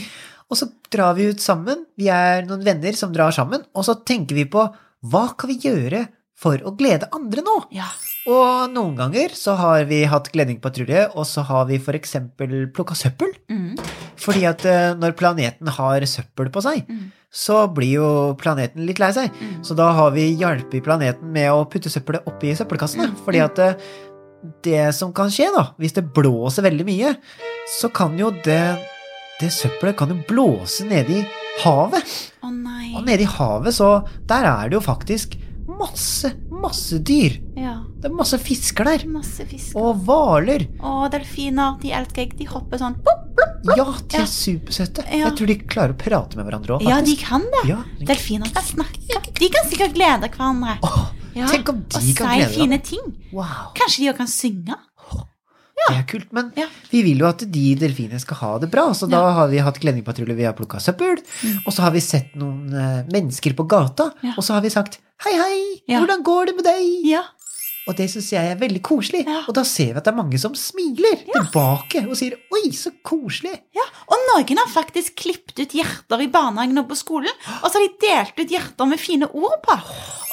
Og 0.51 0.57
så 0.59 0.67
drar 0.91 1.13
vi 1.15 1.29
ut 1.31 1.39
sammen. 1.39 1.85
Vi 1.97 2.07
er 2.11 2.43
noen 2.47 2.63
venner 2.63 2.91
som 2.99 3.11
drar 3.15 3.31
sammen. 3.31 3.63
Og 3.75 3.85
så 3.87 3.95
tenker 4.03 4.35
vi 4.35 4.45
på 4.45 4.65
hva 5.07 5.23
kan 5.39 5.49
vi 5.49 5.57
gjøre 5.63 6.07
for 6.41 6.57
å 6.65 6.73
glede 6.75 7.07
andre 7.15 7.41
nå? 7.45 7.57
Ja. 7.71 7.87
Og 8.29 8.69
noen 8.73 8.95
ganger 8.99 9.33
så 9.33 9.55
har 9.57 9.85
vi 9.89 10.03
hatt 10.05 10.27
Gledingpatrulje, 10.33 11.07
og 11.15 11.25
så 11.25 11.41
har 11.47 11.65
vi 11.71 11.79
for 11.81 11.93
eksempel 11.97 12.67
plukka 12.75 12.93
søppel. 12.99 13.31
Mm. 13.49 13.79
Fordi 14.21 14.43
at 14.49 14.65
eh, 14.69 14.91
når 14.99 15.15
planeten 15.17 15.67
har 15.79 16.05
søppel 16.05 16.51
på 16.53 16.61
seg, 16.67 16.85
Mm. 16.87 17.11
Så 17.31 17.63
blir 17.71 17.93
jo 17.95 18.07
planeten 18.39 18.83
litt 18.87 18.99
lei 18.99 19.11
seg. 19.15 19.31
Mm. 19.39 19.59
Så 19.63 19.75
da 19.79 19.87
har 19.95 20.11
vi 20.15 20.33
hjulpet 20.35 20.83
planeten 20.83 21.31
med 21.31 21.47
å 21.53 21.63
putte 21.71 21.91
søppelet 21.91 22.27
oppi 22.27 22.51
søppelkassene. 22.57 23.07
Mm. 23.11 23.19
Fordi 23.23 23.43
at 23.43 23.61
eh, 23.63 23.91
det 24.65 24.89
som 24.97 25.13
kan 25.15 25.31
skje, 25.31 25.47
da, 25.55 25.69
hvis 25.79 25.95
det 25.95 26.09
blåser 26.15 26.67
veldig 26.67 26.87
mye, 26.87 27.13
så 27.79 27.91
kan 27.93 28.17
jo 28.19 28.33
det, 28.43 28.63
det 29.39 29.51
søppelet 29.55 29.95
kan 29.99 30.11
jo 30.11 30.19
blåse 30.27 30.85
nedi 30.89 31.21
i 31.21 31.27
havet. 31.63 32.17
Å 32.43 32.51
nei. 32.51 32.91
Og 32.97 33.07
nedi 33.07 33.23
i 33.27 33.31
havet, 33.37 33.77
så 33.79 34.01
der 34.27 34.49
er 34.49 34.67
det 34.67 34.79
jo 34.79 34.83
faktisk 34.83 35.39
masse, 35.71 36.33
masse 36.61 36.99
dyr. 37.03 37.39
Ja. 37.57 37.77
Det 38.01 38.09
er 38.09 38.15
masse 38.15 38.37
fisker 38.41 38.87
der. 38.87 39.05
Masse 39.11 39.45
fisker. 39.49 39.77
Og 39.81 39.99
hvaler. 40.05 40.67
Og 40.81 41.07
delfiner, 41.13 41.77
de 41.81 41.91
elsker 41.97 42.23
jeg. 42.25 42.35
De 42.39 42.45
hopper 42.49 42.81
sånn 42.81 42.95
pop, 43.05 43.23
plopp. 43.37 43.77
Ja, 43.77 43.85
de 43.85 44.17
Ja. 44.17 44.21
er 44.23 44.29
supersøte. 44.31 45.05
Ja. 45.11 45.25
Jeg 45.27 45.35
tror 45.37 45.47
de 45.47 45.55
klarer 45.55 45.93
å 45.93 45.97
prate 45.97 46.35
med 46.39 46.45
hverandre 46.47 46.77
òg, 46.79 46.87
Ja, 46.87 47.01
de 47.01 47.15
kan 47.15 47.41
det. 47.41 47.63
Ja, 47.69 47.83
Delfiner 47.99 48.51
kan 48.53 48.63
snakke. 48.63 48.99
De 49.39 49.49
kan 49.49 49.65
sikkert 49.69 49.93
glede 49.93 50.29
hverandre. 50.29 50.77
Åh, 50.83 51.09
Ja, 51.33 51.45
tenk 51.47 51.69
om 51.69 51.77
de 51.79 51.85
og 51.85 51.91
kan 51.93 52.01
si 52.01 52.13
glede 52.13 52.49
fine 52.51 52.77
ting. 52.83 52.99
Wow, 53.31 53.71
Kanskje 53.73 53.99
de 54.03 54.09
òg 54.11 54.17
kan 54.17 54.27
synge. 54.27 54.75
Det 55.87 55.97
er 55.97 56.07
kult. 56.09 56.29
Men 56.35 56.51
vi 56.91 57.03
vil 57.05 57.23
jo 57.23 57.27
at 57.29 57.43
de 57.53 57.65
delfinene 57.79 58.21
skal 58.21 58.39
ha 58.41 58.51
det 58.63 58.71
bra, 58.73 58.87
så 58.97 59.09
da. 59.09 59.21
Mm. 59.21 59.37
har 59.39 59.51
vi 59.51 59.61
hatt 59.65 59.79
Glenningpatrulje, 59.81 60.37
vi 60.37 60.47
har 60.47 60.57
plukka 60.57 60.81
søppel, 60.83 61.21
og 61.65 61.71
så 61.73 61.87
har 61.87 61.95
vi 61.95 62.03
sett 62.05 62.35
noen 62.39 62.73
eh, 62.73 63.03
mennesker 63.11 63.55
på 63.57 63.67
gata, 63.69 64.11
og 64.35 64.43
så 64.45 64.57
har 64.57 64.65
vi 64.65 64.73
sagt 64.73 64.99
hei, 65.25 65.35
hei, 65.37 65.59
hvordan 65.91 66.23
går 66.25 66.49
det 66.49 66.57
med 66.57 66.67
deg? 66.69 66.87
Ja. 67.11 67.25
Og 67.89 67.95
det 67.97 68.05
syns 68.13 68.27
jeg 68.33 68.51
er 68.51 68.59
veldig 68.61 68.81
koselig. 68.85 69.23
Ja. 69.25 69.39
Og 69.49 69.55
da 69.57 69.63
ser 69.65 69.93
vi 69.95 69.97
at 69.97 70.05
det 70.05 70.11
er 70.13 70.17
mange 70.19 70.37
som 70.41 70.53
smiler 70.57 71.17
tilbake 71.25 72.03
og 72.07 72.13
sier 72.19 72.35
oi, 72.53 72.69
så 72.77 72.91
koselig. 73.03 73.55
ja. 73.73 73.87
Og 74.11 74.19
noen 74.27 74.57
har 74.59 74.67
faktisk 74.67 75.15
klippet 75.23 75.59
ut 75.63 75.73
hjerter 75.77 76.19
i 76.21 76.27
barnehagen 76.31 76.77
og 76.81 76.89
på 76.89 76.97
skolen, 76.99 77.31
og 77.61 77.67
så 77.71 77.79
har 77.79 77.85
de 77.87 78.01
delt 78.03 78.39
ut 78.43 78.51
hjerter 78.53 78.89
med 78.91 78.99
fine 78.99 79.27
ord 79.31 79.57
på. 79.63 79.75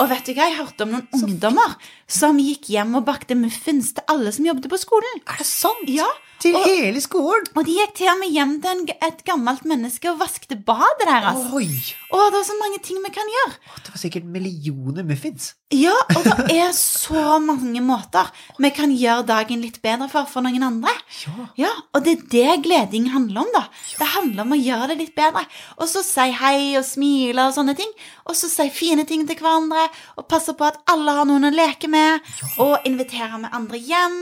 Og 0.02 0.08
vet 0.10 0.26
du 0.26 0.32
hva, 0.34 0.48
jeg 0.48 0.58
hørte 0.58 0.82
om 0.84 0.92
noen 0.96 1.06
ungdommer 1.14 1.76
som 2.10 2.38
gikk 2.42 2.68
hjem 2.74 2.96
og 2.98 3.06
bakte 3.06 3.36
muffins 3.38 3.92
til 3.96 4.04
alle 4.10 4.32
som 4.34 4.46
jobbet 4.48 4.66
på 4.72 4.78
skolen. 4.82 5.22
Er 5.30 5.38
det 5.40 5.46
sant? 5.46 5.86
Ja, 5.90 6.06
Til 6.42 6.54
og- 6.58 6.66
hele 6.70 7.00
skolen? 7.02 7.46
Og 7.56 7.64
de 7.66 7.74
gikk 7.78 7.94
til 7.98 8.10
og 8.12 8.18
med 8.20 8.30
hjem 8.34 8.56
til 8.62 8.70
en, 8.70 8.84
et 9.08 9.24
gammelt 9.26 9.64
menneske 9.66 10.10
og 10.10 10.18
vaskte 10.20 10.58
badet 10.58 11.06
deres. 11.06 11.48
Oi! 11.54 11.70
Og 12.14 12.28
det 12.34 12.40
er 12.42 12.46
så 12.50 12.58
mange 12.60 12.78
ting 12.82 12.98
vi 13.04 13.10
kan 13.14 13.26
gjøre. 13.36 13.56
Det 13.84 13.94
var 13.94 14.02
sikkert 14.02 14.24
millioner 14.26 15.06
muffins. 15.06 15.54
Ja, 15.74 15.94
og 16.16 16.24
det 16.48 16.56
er 16.58 16.70
så 16.72 17.37
mange 17.44 17.80
måter 17.84 18.28
vi 18.58 18.70
kan 18.74 18.90
gjøre 18.94 19.26
dagen 19.28 19.62
litt 19.62 19.80
bedre 19.84 20.08
for 20.12 20.28
for 20.30 20.44
noen 20.44 20.64
andre. 20.66 20.92
Ja. 21.24 21.46
Ja, 21.62 21.70
og 21.94 22.04
det 22.06 22.14
er 22.16 22.26
det 22.32 22.56
gleding 22.66 23.08
handler 23.12 23.44
om, 23.44 23.50
da. 23.54 23.64
Det 23.98 24.08
handler 24.14 24.44
om 24.44 24.54
å 24.56 24.60
gjøre 24.60 24.90
det 24.92 24.98
litt 25.02 25.14
bedre. 25.18 25.44
Og 25.78 25.88
så 25.90 26.02
si 26.06 26.28
hei 26.40 26.76
og 26.78 26.84
smile 26.86 27.48
og 27.48 27.56
sånne 27.56 27.76
ting. 27.78 27.90
Og 28.28 28.36
så 28.38 28.50
si 28.52 28.68
fine 28.74 29.06
ting 29.08 29.26
til 29.28 29.40
hverandre, 29.40 29.88
og 30.18 30.28
passe 30.30 30.54
på 30.58 30.68
at 30.68 30.80
alle 30.90 31.16
har 31.16 31.28
noen 31.28 31.48
å 31.48 31.54
leke 31.54 31.90
med. 31.90 32.20
Og 32.58 32.86
invitere 32.88 33.40
med 33.40 33.54
andre 33.56 33.80
hjem. 33.80 34.20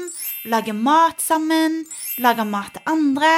Lage 0.52 0.76
mat 0.76 1.20
sammen. 1.22 1.82
Lage 2.22 2.46
mat 2.48 2.72
til 2.76 2.86
andre. 2.94 3.34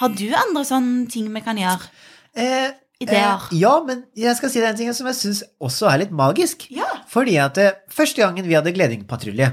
Har 0.00 0.12
du 0.12 0.26
andre 0.36 0.64
sånne 0.68 1.06
ting 1.12 1.28
vi 1.32 1.44
kan 1.44 1.56
gjøre? 1.60 1.88
Eh, 2.36 2.72
Ideer. 3.00 3.42
Eh, 3.52 3.58
ja, 3.60 3.74
men 3.84 4.04
jeg 4.16 4.36
skal 4.38 4.52
si 4.52 4.60
deg 4.62 4.70
en 4.70 4.78
ting 4.78 4.92
som 4.96 5.08
jeg 5.10 5.18
syns 5.18 5.42
også 5.60 5.88
er 5.90 6.04
litt 6.04 6.14
magisk. 6.16 6.64
Ja. 6.72 6.88
Fordi 7.16 7.38
at 7.40 7.56
eh, 7.62 7.76
første 7.92 8.20
gangen 8.20 8.44
vi 8.44 8.56
hadde 8.58 8.74
Gledingpatrulje, 8.76 9.46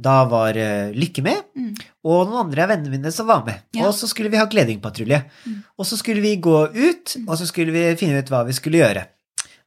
da 0.00 0.18
var 0.28 0.56
uh, 0.56 0.90
Lykke 0.96 1.22
med, 1.24 1.46
Mm. 1.56 1.72
og 2.08 2.26
noen 2.28 2.42
andre 2.46 2.62
av 2.64 2.70
vennene 2.74 2.92
mine 2.92 3.10
som 3.12 3.28
var 3.28 3.40
med. 3.46 3.62
Ja. 3.76 3.86
Og 3.88 3.94
så 3.96 4.08
skulle 4.08 4.30
vi 4.32 4.38
ha 4.40 4.44
Gledingpatrulje. 4.48 5.22
Og 5.76 5.88
så 5.88 5.96
skulle 6.00 6.22
vi 6.24 6.34
gå 6.40 6.58
ut, 6.72 7.16
og 7.26 7.34
så 7.40 7.48
skulle 7.48 7.72
vi 7.74 7.82
finne 8.00 8.20
ut 8.20 8.28
hva 8.32 8.42
vi 8.48 8.56
skulle 8.56 8.80
gjøre. 8.80 9.06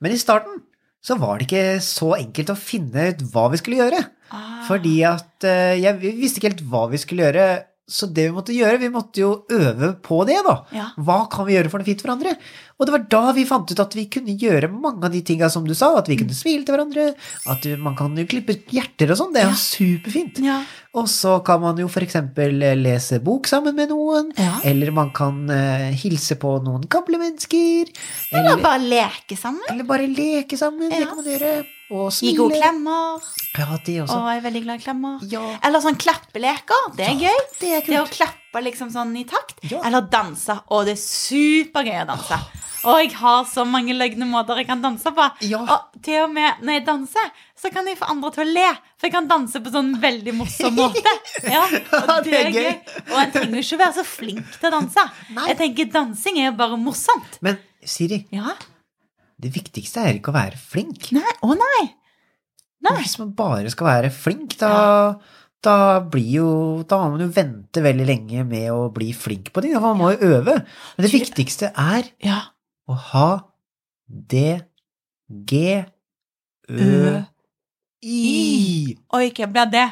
Men 0.02 0.14
i 0.16 0.22
starten 0.22 0.62
så 1.04 1.18
var 1.20 1.38
det 1.42 1.50
ikke 1.50 1.82
så 1.84 2.14
enkelt 2.16 2.54
å 2.54 2.58
finne 2.60 3.10
ut 3.12 3.22
hva 3.34 3.50
vi 3.54 3.60
skulle 3.62 3.82
gjøre. 3.82 4.00
Ah. 4.34 4.64
Fordi 4.70 4.96
at 5.10 5.46
uh, 5.50 5.74
jeg 5.78 6.00
visste 6.02 6.40
ikke 6.42 6.54
helt 6.54 6.66
hva 6.72 6.86
vi 6.94 7.02
skulle 7.02 7.28
gjøre. 7.28 7.48
Så 7.84 8.08
det 8.08 8.30
vi 8.30 8.32
måtte 8.36 8.54
gjøre, 8.56 8.78
vi 8.80 8.88
måtte 8.90 9.20
jo 9.20 9.32
øve 9.52 9.90
på 10.00 10.22
det, 10.26 10.38
da. 10.46 10.54
Ja. 10.72 10.86
Hva 11.04 11.26
kan 11.32 11.44
vi 11.50 11.58
gjøre 11.58 11.68
for 11.70 11.82
noe 11.82 11.88
fint 11.90 12.00
for 12.00 12.14
andre? 12.14 12.32
Og 12.80 12.88
det 12.88 12.94
var 12.96 13.04
da 13.12 13.24
vi 13.36 13.44
fant 13.46 13.70
ut 13.74 13.82
at 13.84 13.98
vi 13.98 14.06
kunne 14.12 14.38
gjøre 14.40 14.70
mange 14.72 15.04
av 15.04 15.12
de 15.12 15.20
tinga 15.22 15.50
som 15.52 15.68
du 15.68 15.74
sa. 15.76 15.90
At 16.00 16.08
vi 16.08 16.16
kunne 16.22 16.36
smile 16.36 16.64
til 16.64 16.78
hverandre, 16.78 17.10
at 17.52 17.68
man 17.84 17.98
kan 18.00 18.16
jo 18.16 18.24
klippe 18.30 18.56
hjerter 18.72 19.12
og 19.12 19.20
sånn. 19.20 19.34
Det 19.36 19.44
er 19.44 19.52
Ja. 19.52 19.60
superfint. 19.60 20.40
Ja. 20.40 20.62
Og 20.96 21.08
så 21.12 21.44
kan 21.44 21.60
man 21.60 21.78
jo 21.78 21.88
eksempel 21.88 22.64
eh, 22.64 22.76
lese 22.76 23.20
bok 23.20 23.48
sammen 23.48 23.76
med 23.76 23.90
noen. 23.90 24.32
Eller 24.64 24.92
man 24.92 25.12
kan 25.12 25.44
uh, 25.50 25.92
hilse 25.92 26.36
på 26.40 26.64
noen 26.64 26.88
gamle 26.88 27.20
mennesker. 27.20 27.92
Eller 28.32 28.54
Eller, 28.54 28.64
bare 28.64 28.80
leke 28.80 29.36
sammen. 29.38 29.62
eller 29.70 29.84
bare 29.84 30.08
leke 30.08 30.58
sammen. 30.58 30.90
Det 30.90 31.08
kan 31.08 31.18
man 31.18 31.26
gjøre. 31.26 31.66
Og 31.92 32.10
Gi 32.12 32.32
smile. 32.32 32.38
gode 32.38 32.60
klemmer. 32.62 33.22
Ja, 33.58 33.78
det 33.86 33.98
også. 34.02 34.16
Og 34.18 34.28
jeg 34.32 34.38
er 34.38 34.46
veldig 34.48 34.64
glad 34.64 34.80
i 34.80 34.84
klemmer. 34.84 35.20
Ja, 35.30 35.44
Eller 35.64 35.80
sånn 35.84 35.98
klappeleker. 36.00 36.88
Det 36.98 37.06
er 37.10 37.16
gøy. 37.20 37.40
det 37.60 37.72
er 37.78 37.82
Det 37.86 38.00
å 38.02 38.08
klappe 38.10 38.64
liksom 38.64 38.90
sånn 38.94 39.16
i 39.20 39.26
takt. 39.26 39.60
Ja. 39.70 39.82
Eller 39.86 40.02
danse. 40.02 40.56
Og 40.72 40.86
det 40.86 40.96
er 40.98 41.02
supergøy 41.04 42.02
å 42.04 42.08
danse. 42.08 42.40
Og 42.84 42.98
jeg 43.00 43.14
har 43.16 43.46
så 43.48 43.64
mange 43.66 43.94
løgne 43.96 44.26
måter 44.28 44.58
jeg 44.60 44.68
kan 44.68 44.82
danse 44.84 45.12
på. 45.16 45.28
Ja. 45.48 45.62
Og 45.62 46.02
til 46.04 46.24
og 46.26 46.34
med 46.36 46.64
når 46.64 46.74
jeg 46.80 46.86
danser, 46.86 47.30
så 47.56 47.72
kan 47.72 47.86
jeg 47.88 47.96
få 47.98 48.10
andre 48.12 48.32
til 48.36 48.44
å 48.44 48.54
le. 48.58 48.66
For 49.00 49.08
jeg 49.08 49.14
kan 49.14 49.28
danse 49.30 49.62
på 49.64 49.72
sånn 49.72 49.94
veldig 50.02 50.34
morsom 50.36 50.76
måte. 50.76 51.14
Ja, 51.54 51.64
og 51.64 52.24
Det 52.26 52.34
er 52.34 52.52
gøy. 52.52 52.74
Og 53.14 53.18
en 53.22 53.32
trenger 53.32 53.62
ikke 53.62 53.80
være 53.86 53.94
så 54.02 54.04
flink 54.08 54.44
til 54.60 54.68
å 54.68 54.74
danse. 54.80 55.06
Nei. 55.36 55.48
Jeg 55.54 55.58
tenker 55.62 55.92
Dansing 55.94 56.40
er 56.42 56.50
jo 56.50 56.58
bare 56.60 56.76
morsomt. 56.80 57.40
Men 57.42 57.60
Siri, 57.86 58.26
Ja. 58.32 58.52
Det 59.44 59.52
viktigste 59.56 60.02
er 60.08 60.18
ikke 60.18 60.32
å 60.32 60.38
være 60.38 60.58
flink. 60.60 61.12
Nei. 61.16 61.34
Å 61.44 61.54
nei. 61.60 61.84
Nei. 62.88 62.98
Hvis 63.04 63.18
man 63.22 63.32
bare 63.38 63.70
skal 63.72 63.88
være 63.90 64.10
flink, 64.12 64.58
da, 64.60 65.16
da 65.64 65.76
blir 66.12 66.32
jo 66.42 66.48
Da 66.88 66.98
må 67.00 67.14
man 67.14 67.22
jo 67.24 67.30
vente 67.32 67.80
veldig 67.86 68.08
lenge 68.10 68.44
med 68.48 68.68
å 68.74 68.90
bli 68.96 69.12
flink 69.16 69.52
på 69.56 69.64
ting. 69.64 69.76
Man 69.80 70.00
må 70.02 70.12
jo 70.16 70.34
øve. 70.40 70.58
Men 70.64 71.06
det 71.06 71.12
Ty- 71.14 71.20
viktigste 71.22 71.72
er 71.80 72.10
Ja. 72.24 72.40
å 72.90 72.98
ha 73.14 73.30
D, 74.08 74.62
G, 75.48 75.86
Ø, 76.70 77.24
I. 78.04 78.96
Oi, 79.16 79.26
hva 79.36 79.48
blir 79.52 79.72
det? 79.72 79.88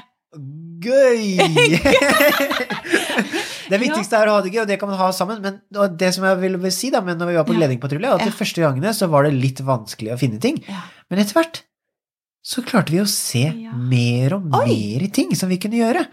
Gøy! 0.81 1.37
det 3.71 3.79
viktigste 3.81 4.19
er 4.19 4.29
å 4.29 4.37
ha 4.37 4.43
det 4.43 4.51
gøy, 4.53 4.61
og 4.65 4.69
det 4.69 4.77
kan 4.81 4.91
man 4.91 4.99
ha 4.99 5.09
sammen. 5.15 5.41
Men 5.43 5.59
det 5.97 6.11
som 6.15 6.25
jeg 6.27 6.39
ville 6.43 6.71
si 6.75 6.91
da, 6.93 7.01
men 7.05 7.19
når 7.19 7.31
vi 7.31 7.37
var 7.39 7.47
på 7.47 7.55
Ja. 7.55 7.61
Gledingpatrulje, 7.61 8.15
at 8.17 8.25
de 8.27 8.35
første 8.35 8.63
gangene 8.63 8.93
så 8.97 9.09
var 9.11 9.27
det 9.27 9.35
litt 9.37 9.61
vanskelig 9.65 10.13
å 10.15 10.19
finne 10.19 10.41
ting. 10.43 10.59
Men 11.09 11.23
etter 11.23 11.37
hvert 11.39 11.63
så 12.41 12.63
klarte 12.65 12.93
vi 12.93 13.01
å 13.01 13.07
se 13.09 13.45
mer 13.77 14.33
og 14.39 14.61
Oi. 14.63 14.97
i 15.05 15.11
ting 15.13 15.33
som 15.37 15.49
vi 15.51 15.59
kunne 15.61 15.77
gjøre. 15.77 16.07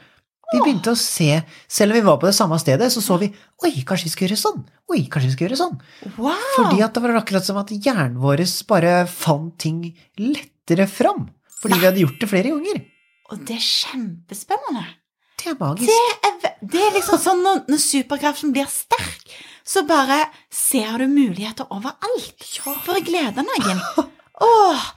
Vi 0.48 0.60
begynte 0.64 0.92
å 0.94 0.96
se, 0.96 1.42
selv 1.68 1.92
om 1.92 1.98
vi 1.98 2.04
var 2.06 2.16
på 2.20 2.28
det 2.28 2.36
samme 2.36 2.56
stedet, 2.60 2.88
så 2.92 3.02
så 3.04 3.18
vi 3.20 3.28
Oi, 3.64 3.72
kanskje 3.84 4.08
vi 4.08 4.12
skal 4.14 4.28
gjøre 4.28 4.40
sånn. 4.40 4.60
Oi, 4.88 5.00
kanskje 5.10 5.28
vi 5.28 5.34
skal 5.34 5.48
gjøre 5.48 5.60
sånn. 5.60 5.80
Wow. 6.16 6.44
Fordi 6.56 6.84
at 6.84 6.94
det 6.94 7.02
var 7.04 7.18
akkurat 7.20 7.44
som 7.44 7.58
at 7.60 7.72
hjernen 7.74 8.20
vår 8.22 8.44
bare 8.68 8.92
fant 9.10 9.58
ting 9.60 9.82
lettere 10.16 10.86
fram. 10.88 11.26
Fordi 11.58 11.80
vi 11.80 11.88
hadde 11.88 12.04
gjort 12.04 12.22
det 12.22 12.30
flere 12.30 12.54
ganger. 12.54 12.80
Og 13.28 13.44
det 13.44 13.58
er 13.58 13.66
kjempespennende. 13.66 14.86
Det 15.38 15.52
er 15.52 15.58
magisk. 15.60 15.90
Det 15.90 16.30
er, 16.30 16.56
det 16.72 16.80
er 16.82 16.96
liksom 16.96 17.20
sånn 17.22 17.44
når, 17.44 17.60
når 17.70 17.82
superkraften 17.82 18.54
blir 18.54 18.68
sterk, 18.72 19.36
så 19.68 19.84
bare 19.86 20.22
ser 20.50 20.98
du 20.98 21.06
muligheter 21.12 21.68
overalt. 21.74 22.46
For 22.64 22.96
å 22.96 23.04
glede 23.04 23.44
noen. 23.46 23.82
Åh, 24.48 24.88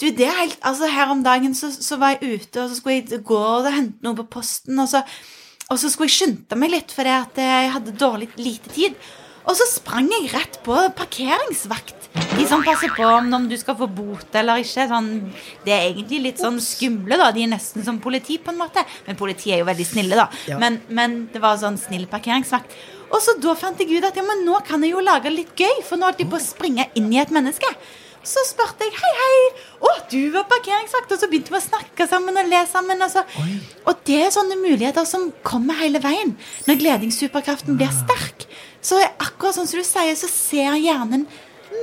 du, 0.00 0.08
det 0.16 0.26
er 0.28 0.38
helt 0.38 0.60
Altså, 0.64 0.88
her 0.92 1.12
om 1.12 1.24
dagen 1.24 1.54
så, 1.56 1.70
så 1.74 1.98
var 2.00 2.16
jeg 2.16 2.40
ute, 2.40 2.62
og 2.62 2.70
så 2.70 2.78
skulle 2.78 3.00
jeg 3.00 3.24
gå 3.26 3.40
og 3.40 3.68
hente 3.68 4.04
noe 4.06 4.16
på 4.22 4.28
posten, 4.38 4.78
og 4.80 4.88
så, 4.92 5.02
og 5.70 5.80
så 5.80 5.90
skulle 5.92 6.08
jeg 6.10 6.16
skynde 6.18 6.60
meg 6.60 6.72
litt 6.74 6.94
fordi 6.94 7.12
at 7.16 7.40
jeg 7.44 7.74
hadde 7.76 7.98
dårlig 8.00 8.30
lite 8.40 8.72
tid. 8.76 8.96
Og 9.50 9.56
så 9.58 9.66
sprang 9.66 10.06
jeg 10.12 10.28
rett 10.30 10.60
på 10.62 10.76
parkeringsvakt. 10.94 11.96
De 12.38 12.44
som 12.46 12.62
passer 12.62 12.92
på 12.94 13.02
om, 13.02 13.26
om 13.34 13.48
du 13.50 13.56
skal 13.58 13.74
få 13.78 13.88
bot 13.90 14.36
eller 14.38 14.62
ikke. 14.62 14.84
Sånn, 14.90 15.08
det 15.64 15.74
er 15.74 15.88
egentlig 15.88 16.20
litt 16.22 16.42
sånn 16.42 16.60
skumle, 16.62 17.18
da. 17.18 17.32
De 17.34 17.42
er 17.42 17.50
nesten 17.50 17.82
som 17.86 17.98
politi, 18.02 18.38
på 18.38 18.54
en 18.54 18.60
måte. 18.60 18.84
Men 19.08 19.18
politiet 19.18 19.56
er 19.56 19.64
jo 19.64 19.68
veldig 19.68 19.86
snille, 19.88 20.18
da. 20.18 20.28
Ja. 20.50 20.60
Men, 20.62 20.78
men 20.86 21.24
det 21.34 21.42
var 21.42 21.58
sånn 21.58 21.80
snill 21.82 22.06
parkeringsvakt. 22.10 22.76
Og 23.10 23.18
så 23.24 23.34
da 23.42 23.56
fant 23.58 23.82
jeg 23.82 23.90
ut 23.90 24.06
at 24.06 24.18
ja, 24.18 24.22
men 24.26 24.44
nå 24.46 24.60
kan 24.66 24.86
jeg 24.86 24.94
jo 24.94 25.02
lage 25.02 25.34
litt 25.34 25.50
gøy, 25.58 25.82
for 25.86 25.98
nå 25.98 26.06
holdt 26.06 26.22
de 26.22 26.30
på 26.30 26.38
å 26.38 26.44
springe 26.44 26.86
inn 26.98 27.10
i 27.10 27.18
et 27.22 27.34
menneske. 27.34 27.74
Så 28.22 28.42
spurte 28.44 28.84
jeg 28.84 28.94
hei, 29.00 29.12
hei, 29.16 29.36
å, 29.80 29.90
du 30.12 30.20
var 30.34 30.44
parkeringsvakt, 30.50 31.14
og 31.16 31.22
så 31.22 31.28
begynte 31.30 31.54
vi 31.54 31.58
å 31.58 31.64
snakke 31.64 32.06
sammen 32.06 32.36
og 32.38 32.50
le 32.52 32.60
sammen. 32.70 33.02
Og, 33.02 33.10
så. 33.10 33.24
Og 33.88 34.02
det 34.06 34.18
er 34.26 34.34
sånne 34.34 34.60
muligheter 34.60 35.08
som 35.08 35.30
kommer 35.42 35.80
hele 35.80 36.02
veien 36.04 36.36
når 36.68 36.82
gledingssuperkraften 36.84 37.80
blir 37.80 37.90
sterk. 37.96 38.46
Så 38.80 38.98
er 39.00 39.12
akkurat 39.20 39.58
sånn 39.58 39.68
som 39.68 39.82
du 39.82 39.86
sier, 39.86 40.16
så 40.16 40.28
ser 40.30 40.78
hjernen 40.80 41.26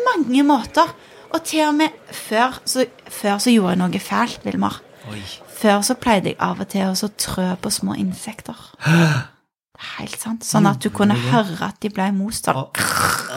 mange 0.08 0.44
måter. 0.48 0.89
Og 1.36 1.44
til 1.46 1.66
og 1.68 1.75
med 1.77 1.94
før 2.16 2.58
så, 2.66 2.86
før 3.12 3.42
så 3.44 3.51
gjorde 3.54 3.75
jeg 3.75 3.82
noe 3.84 4.01
fælt, 4.01 4.46
Vilmar. 4.48 4.80
Oi. 5.12 5.22
Før 5.58 5.82
så 5.86 5.96
pleide 6.00 6.32
jeg 6.32 6.39
av 6.44 6.62
og 6.63 6.70
til 6.72 6.86
å 6.88 6.96
så 6.98 7.10
trø 7.20 7.48
på 7.62 7.72
små 7.74 7.98
insekter. 8.00 8.58
Helt 9.98 10.18
sant. 10.18 10.46
Sånn 10.48 10.68
at 10.70 10.82
du 10.82 10.89
kunne 10.94 11.18
høre 11.27 11.70
at 11.70 11.80
de 11.84 11.92
ble 11.94 12.10
most. 12.16 12.48
Sånn. 12.50 12.58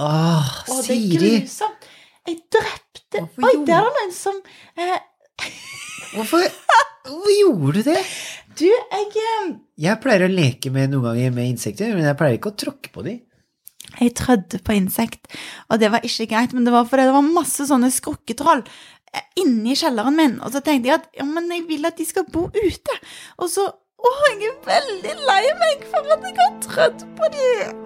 Åh, 0.01 0.51
Åh, 0.71 0.81
det 0.87 0.97
er 0.97 1.07
grusomt. 1.17 1.89
Jeg 2.29 2.37
drepte 2.53 3.23
Oi, 3.43 3.55
der 3.67 3.81
er 3.81 3.87
det 3.89 3.95
noen 3.97 4.13
som 4.15 4.37
eh, 4.79 4.99
Hvorfor, 6.13 6.45
hvorfor 7.09 7.33
gjorde 7.33 7.73
du 7.81 7.89
det? 7.89 8.03
Du, 8.61 8.67
jeg 8.69 9.07
eh, 9.25 9.49
Jeg 9.81 10.01
pleier 10.03 10.27
å 10.27 10.31
leke 10.31 10.71
med 10.75 10.93
noen 10.93 11.09
ganger 11.09 11.33
med 11.35 11.49
insekter, 11.55 11.95
men 11.97 12.07
jeg 12.07 12.19
pleier 12.21 12.37
ikke 12.37 12.53
å 12.53 12.59
tråkke 12.61 12.93
på 12.93 13.05
dem. 13.07 13.23
Jeg 13.99 14.15
trødde 14.19 14.61
på 14.65 14.77
insekt, 14.77 15.29
og 15.69 15.83
det 15.83 15.91
var 15.93 16.07
ikke 16.07 16.29
greit, 16.31 16.55
men 16.57 16.67
det 16.67 16.75
var 16.75 16.89
fordi 16.89 17.09
det 17.09 17.17
var 17.17 17.27
masse 17.27 17.67
sånne 17.69 17.91
skrukketroll 17.93 18.63
eh, 18.63 19.27
inni 19.43 19.77
kjelleren 19.79 20.17
min, 20.17 20.39
og 20.41 20.55
så 20.55 20.63
tenkte 20.65 20.93
jeg 20.93 21.01
at 21.01 21.09
ja, 21.19 21.27
men 21.29 21.51
jeg 21.53 21.67
vil 21.69 21.89
at 21.89 21.99
de 21.99 22.07
skal 22.09 22.29
bo 22.31 22.49
ute. 22.55 22.99
Og 23.41 23.53
så 23.53 23.71
Å, 24.01 24.11
jeg 24.31 24.49
er 24.49 24.55
veldig 24.65 25.11
lei 25.29 25.43
meg 25.61 25.83
for 25.91 26.07
at 26.15 26.23
jeg 26.25 26.37
har 26.39 26.55
trødd 26.65 27.03
på 27.19 27.27
dem. 27.35 27.83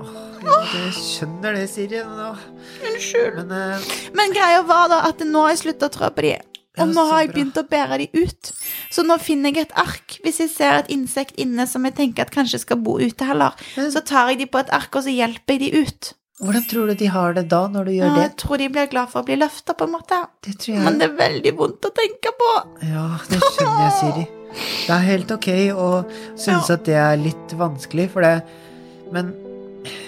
Jeg 0.46 0.92
skjønner 0.94 1.56
det, 1.58 1.64
Siri. 1.72 2.04
men 2.06 2.38
Unnskyld. 2.86 3.40
Men 3.40 3.50
uh... 3.50 3.88
Men 4.14 4.36
greia 4.36 4.62
var 4.62 4.92
da 4.92 5.00
at 5.08 5.24
nå 5.26 5.42
har 5.42 5.56
jeg 5.56 5.64
sluttet 5.64 5.88
å 5.88 5.94
trø 5.96 6.12
på 6.14 6.28
dem. 6.28 6.53
Og 6.82 6.88
nå 6.90 7.04
har 7.06 7.20
jeg 7.22 7.30
begynt 7.34 7.58
å 7.60 7.62
bære 7.70 7.98
de 8.02 8.08
ut. 8.24 8.48
Så 8.90 9.04
nå 9.06 9.14
finner 9.22 9.52
jeg 9.54 9.68
et 9.68 9.76
ark. 9.78 10.16
Hvis 10.24 10.40
jeg 10.42 10.50
ser 10.50 10.80
et 10.80 10.88
insekt 10.90 11.36
inne 11.38 11.68
som 11.70 11.84
jeg 11.86 11.94
tenker 11.94 12.26
at 12.26 12.32
kanskje 12.34 12.58
skal 12.64 12.80
bo 12.82 12.96
ute 12.98 13.28
heller, 13.28 13.54
så 13.76 14.02
tar 14.02 14.32
jeg 14.32 14.40
de 14.42 14.46
på 14.50 14.58
et 14.58 14.72
ark, 14.74 14.90
og 14.98 15.04
så 15.06 15.14
hjelper 15.14 15.54
jeg 15.54 15.60
de 15.60 15.84
ut. 15.86 16.12
hvordan 16.42 16.64
tror 16.68 16.88
du 16.90 16.94
de 16.98 17.06
har 17.14 17.32
det 17.36 17.44
da, 17.48 17.60
når 17.70 17.84
du 17.86 17.90
gjør 17.94 18.08
Ja, 18.08 18.14
det? 18.16 18.22
jeg 18.26 18.36
tror 18.42 18.58
de 18.58 18.68
blir 18.74 18.88
glad 18.90 19.08
for 19.12 19.22
å 19.22 19.24
bli 19.28 19.36
løfta, 19.38 19.76
på 19.78 19.86
en 19.86 19.92
måte. 19.94 20.18
Det 20.42 20.56
tror 20.58 20.74
jeg. 20.74 20.82
Men 20.84 20.98
det 20.98 21.06
er 21.06 21.14
veldig 21.20 21.52
vondt 21.60 21.86
å 21.86 21.92
tenke 21.94 22.32
på. 22.42 22.50
Ja, 22.90 23.06
det 23.30 23.38
skjønner 23.38 23.84
jeg, 23.84 23.94
Siri. 24.00 24.26
Det 24.88 24.90
er 24.96 25.06
helt 25.06 25.30
ok 25.30 25.48
å 25.78 25.88
synes 26.34 26.68
Ja. 26.68 26.74
at 26.74 26.84
det 26.90 26.94
er 26.98 27.16
litt 27.22 27.54
vanskelig, 27.58 28.10
for 28.10 28.20
det 28.22 28.42
Men 29.12 29.32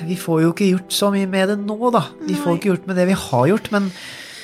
vi 0.02 0.16
får 0.16 0.40
jo 0.42 0.52
ikke 0.52 0.70
gjort 0.73 0.90
så 0.90 1.11
mye 1.12 1.28
med 1.30 1.49
det 1.49 1.58
nå, 1.62 1.90
da. 1.92 2.06
Vi 2.26 2.35
får 2.35 2.56
ikke 2.58 2.70
gjort 2.75 2.87
med 2.88 2.96
det 2.96 3.06
vi 3.06 3.12
har 3.23 3.46
gjort, 3.46 3.70
men, 3.70 3.92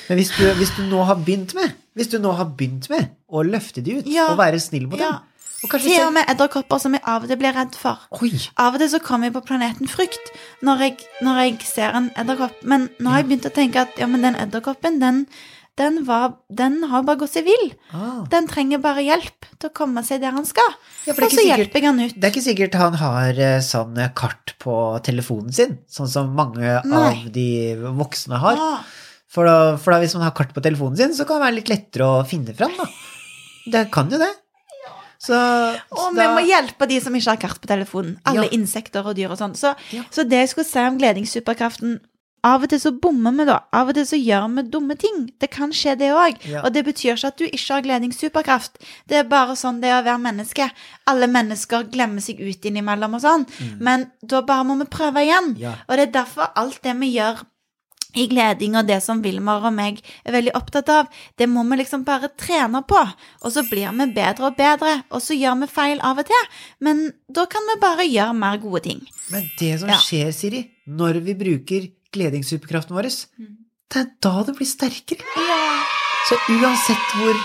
men 0.09 0.17
hvis, 0.19 0.31
du, 0.37 0.43
hvis 0.59 0.71
du 0.77 0.83
nå 0.89 1.03
har 1.07 1.15
begynt 1.23 1.53
med 1.55 1.73
Hvis 1.95 2.09
du 2.09 2.17
nå 2.19 2.31
har 2.35 2.45
begynt 2.57 2.89
med 2.89 3.11
å 3.29 3.43
løfte 3.45 3.83
de 3.85 3.99
ut 3.99 4.07
Ja. 4.09 4.31
og 4.31 4.37
være 4.39 4.59
snill 4.59 4.87
mot 4.89 4.99
Ja. 4.99 5.11
dem 5.63 5.79
Til 5.79 6.01
og 6.03 6.11
med 6.13 6.25
edderkopper 6.27 6.79
som 6.81 6.91
jeg 6.97 7.03
av 7.07 7.23
og 7.23 7.29
til 7.29 7.37
blir 7.39 7.53
redd 7.55 7.75
for. 7.79 7.97
Oi! 8.19 8.33
Av 8.59 8.73
og 8.75 8.81
til 8.81 8.89
så 8.91 8.99
kommer 8.99 9.29
jeg 9.29 9.33
på 9.37 9.45
planeten 9.47 9.87
Frykt 9.87 10.33
når 10.61 10.81
jeg, 10.83 10.97
når 11.23 11.37
jeg 11.45 11.59
ser 11.69 11.95
en 11.95 12.09
edderkopp. 12.19 12.57
Men 12.67 12.89
nå 12.99 13.09
har 13.13 13.21
jeg 13.21 13.29
begynt 13.29 13.47
å 13.47 13.53
tenke 13.55 13.79
at 13.85 13.95
ja, 14.01 14.07
men 14.11 14.21
den 14.25 14.35
edderkoppen, 14.35 14.97
den, 14.99 15.21
den, 15.79 16.01
var, 16.05 16.33
den 16.51 16.81
har 16.91 17.05
bare 17.07 17.21
gått 17.21 17.31
seg 17.37 17.45
vill. 17.47 17.71
Ah. 17.95 18.25
Den 18.29 18.49
trenger 18.51 18.81
bare 18.83 19.05
hjelp 19.07 19.47
til 19.55 19.69
å 19.69 19.73
komme 19.73 20.03
seg 20.03 20.19
der 20.25 20.35
han 20.35 20.43
skal. 20.45 20.67
Ja, 21.07 21.13
og 21.15 21.21
så 21.23 21.29
sikkert- 21.31 21.47
hjelper 21.53 21.79
jeg 21.79 21.87
han 21.87 21.99
ut. 22.03 22.17
Det 22.19 22.27
er 22.27 22.33
ikke 22.35 22.43
sikkert 22.49 22.75
han 22.81 22.99
har 22.99 23.39
eh, 23.39 23.61
sånn 23.63 23.95
kart 24.19 24.53
på 24.59 24.75
telefonen 25.07 25.53
sin, 25.55 25.77
sånn 25.89 26.11
som 26.11 26.35
mange 26.35 26.81
Nei. 26.83 27.07
av 27.23 27.31
de 27.31 27.47
voksne 28.03 28.37
har. 28.43 28.59
Ah, 28.59 28.83
For, 29.33 29.49
da, 29.49 29.75
for 29.81 29.95
da 29.95 29.99
hvis 30.03 30.13
man 30.17 30.27
har 30.27 30.35
kart 30.37 30.53
på 30.53 30.61
telefonen 30.61 30.99
sin, 30.99 31.13
så 31.17 31.25
kan 31.25 31.39
det 31.41 31.47
være 31.47 31.57
litt 31.57 31.71
lettere 31.73 32.05
å 32.05 32.23
finne 32.29 32.53
fram, 32.57 32.75
da. 32.77 32.85
Det 33.73 33.87
kan 33.93 34.11
jo 34.13 34.19
det. 34.21 34.29
Så, 35.23 35.37
og 35.95 36.17
vi 36.17 36.25
må 36.27 36.41
hjelpe 36.43 36.85
de 36.89 36.97
som 36.99 37.13
ikke 37.15 37.31
har 37.31 37.39
kart 37.39 37.61
på 37.63 37.69
telefonen. 37.69 38.17
Alle 38.27 38.43
Ja. 38.49 38.55
insekter 38.57 39.05
og 39.07 39.15
dyr 39.15 39.31
og 39.31 39.37
sånn. 39.39 39.55
Så, 39.55 39.73
Ja. 39.95 40.03
så 40.11 40.27
det 40.27 40.41
jeg 40.41 40.49
skulle 40.49 40.67
si 40.67 40.79
om 40.79 40.97
gledingssuperkraften 40.99 42.01
Av 42.45 42.61
og 42.61 42.67
til 42.67 42.77
så 42.77 42.91
bommer 42.99 43.31
vi, 43.31 43.45
da. 43.45 43.61
Av 43.71 43.87
og 43.87 43.95
til 43.95 44.03
så 44.03 44.17
gjør 44.19 44.49
vi 44.57 44.63
dumme 44.69 44.97
ting. 44.99 45.29
Det 45.39 45.49
kan 45.49 45.71
skje, 45.71 45.93
det 45.97 46.09
òg. 46.11 46.35
Ja. 46.43 46.59
Og 46.65 46.73
det 46.73 46.83
betyr 46.83 47.13
ikke 47.15 47.27
at 47.29 47.37
du 47.37 47.45
ikke 47.45 47.73
har 47.73 47.81
gledingssuperkraft. 47.85 48.71
Det 49.07 49.15
er 49.15 49.23
bare 49.23 49.55
sånn 49.55 49.79
det 49.79 49.87
er 49.89 50.01
å 50.01 50.03
være 50.03 50.19
menneske. 50.19 50.69
Alle 51.07 51.27
mennesker 51.31 51.85
glemmer 51.89 52.19
seg 52.19 52.41
ut 52.43 52.67
innimellom 52.67 53.15
og 53.15 53.21
sånn. 53.23 53.47
Men 53.79 54.11
da 54.27 54.41
bare 54.41 54.65
må 54.65 54.75
vi 54.77 54.89
prøve 54.91 55.23
igjen. 55.23 55.55
Mm. 55.55 55.73
Og 55.87 55.95
det 55.95 56.09
er 56.09 56.11
derfor 56.19 56.51
alt 56.53 56.81
det 56.83 56.97
vi 56.99 57.13
gjør 57.15 57.45
i 58.15 58.27
gleding 58.27 58.75
og 58.77 58.87
det 58.87 59.01
som 59.03 59.21
Vilmar 59.23 59.63
og 59.65 59.73
meg 59.73 60.01
er 60.25 60.31
veldig 60.35 60.53
opptatt 60.55 60.89
av, 60.89 61.07
det 61.37 61.47
må 61.49 61.63
vi 61.69 61.77
liksom 61.81 62.03
bare 62.05 62.29
trene 62.37 62.83
på. 62.85 62.99
Og 63.43 63.51
så 63.51 63.63
blir 63.69 63.89
vi 63.91 64.07
bedre 64.13 64.49
og 64.51 64.57
bedre, 64.57 65.03
og 65.11 65.21
så 65.21 65.33
gjør 65.37 65.59
vi 65.63 65.67
feil 65.67 65.99
av 66.01 66.19
og 66.19 66.25
til. 66.25 66.47
Men 66.79 67.11
da 67.31 67.45
kan 67.45 67.61
vi 67.71 67.79
bare 67.81 68.05
gjøre 68.09 68.35
mer 68.37 68.57
gode 68.57 68.83
ting. 68.83 69.01
Men 69.31 69.49
det 69.59 69.79
som 69.79 69.89
Ja. 69.89 69.97
skjer, 69.97 70.31
Siri, 70.33 70.71
når 70.87 71.21
vi 71.23 71.33
bruker 71.33 71.91
gledingssuperkraften 72.13 72.93
vår, 72.95 73.09
Mm. 73.39 73.57
det 73.89 73.99
er 74.01 74.09
da 74.21 74.43
det 74.43 74.55
blir 74.55 74.67
sterkere. 74.67 75.23
Så 76.29 76.35
uansett 76.49 77.09
hvor 77.17 77.35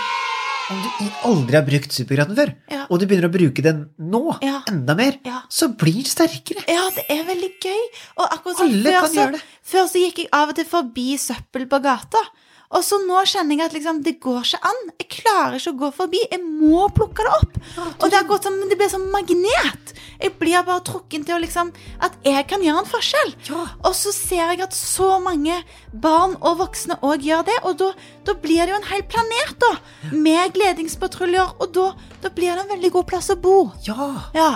Om 0.69 0.81
du 0.83 1.05
aldri 1.25 1.55
har 1.57 1.63
brukt 1.65 1.91
superkraften 1.95 2.35
før, 2.37 2.51
Ja. 2.69 2.85
og 2.89 2.99
du 2.99 3.05
begynner 3.07 3.29
å 3.29 3.33
bruke 3.33 3.61
den 3.65 3.89
nå, 3.99 4.37
Ja. 4.41 4.61
enda 4.69 4.95
mer, 4.95 5.17
Ja. 5.25 5.41
så 5.49 5.69
blir 5.75 6.03
du 6.03 6.09
sterkere. 6.09 6.63
Ja, 6.67 6.89
det 6.93 7.05
er 7.09 7.23
veldig 7.23 7.51
gøy. 7.59 7.81
Og 8.17 8.27
akkurat 8.29 8.57
så, 8.57 8.63
Alle 8.67 8.83
før, 8.83 8.99
kan 9.01 9.09
så, 9.09 9.15
gjøre 9.15 9.31
det. 9.31 9.41
før 9.63 9.87
så 9.89 9.97
gikk 10.05 10.17
jeg 10.17 10.27
av 10.31 10.49
og 10.49 10.55
til 10.55 10.65
forbi 10.65 11.07
søppel 11.17 11.65
på 11.67 11.81
gata. 11.81 12.17
Og 12.69 12.83
så 12.85 12.99
nå 13.01 13.17
kjenner 13.25 13.57
jeg 13.57 13.65
at 13.65 13.73
liksom, 13.73 13.99
det 14.05 14.19
går 14.21 14.43
ikke 14.45 14.59
an. 14.69 14.81
Jeg 15.01 15.07
klarer 15.15 15.55
ikke 15.57 15.71
å 15.71 15.77
gå 15.79 15.87
forbi. 15.95 16.19
Jeg 16.29 16.43
må 16.45 16.83
plukke 16.93 17.25
det 17.25 17.31
opp. 17.39 17.55
Og 17.97 18.03
det, 18.05 18.13
har 18.19 18.27
gått 18.29 18.45
som, 18.45 18.59
det 18.69 18.77
blir 18.77 18.91
som 18.91 19.07
magnet. 19.09 19.93
Jeg 20.21 20.35
blir 20.37 20.61
bare 20.67 20.83
trukken 20.85 21.23
til 21.25 21.37
å 21.37 21.39
liksom, 21.41 21.71
at 22.05 22.19
jeg 22.27 22.45
kan 22.51 22.61
gjøre 22.61 22.83
en 22.83 22.89
forskjell. 22.91 23.33
Ja. 23.49 23.63
Og 23.87 23.95
så 23.97 24.13
ser 24.13 24.51
jeg 24.53 24.61
at 24.67 24.77
så 24.77 25.15
mange 25.23 25.57
barn 25.97 26.35
og 26.45 26.59
voksne 26.61 26.99
òg 27.01 27.25
gjør 27.25 27.47
det, 27.49 27.57
og 27.65 27.79
da, 27.81 27.89
da 28.27 28.35
blir 28.43 28.61
det 28.67 28.75
jo 28.75 28.79
en 28.83 28.89
hel 28.91 29.05
planet, 29.15 29.55
da. 29.63 29.71
Med 30.13 30.53
gledingspatruljer, 30.59 31.55
og 31.57 31.73
da, 31.73 31.87
da 32.21 32.33
blir 32.35 32.53
det 32.53 32.67
en 32.67 32.73
veldig 32.75 32.91
god 32.99 33.09
plass 33.09 33.31
å 33.33 33.39
bo. 33.39 33.55
Ja, 33.87 34.11
Ja. 34.37 34.51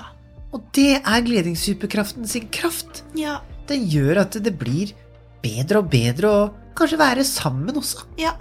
og 0.54 0.68
det 0.78 1.00
er 1.02 1.26
gledingssuperkraften 1.26 2.28
sin 2.30 2.46
kraft. 2.54 3.02
Ja. 3.18 3.40
Den 3.66 3.88
gjør 3.90 4.22
at 4.28 4.38
det 4.44 4.54
blir 4.60 4.92
bedre 5.44 5.84
og 5.84 5.92
bedre 5.92 6.32
å 6.32 6.42
kanskje 6.78 7.00
være 7.02 7.28
sammen 7.28 7.78
også. 7.78 8.08
Ja. 8.20 8.34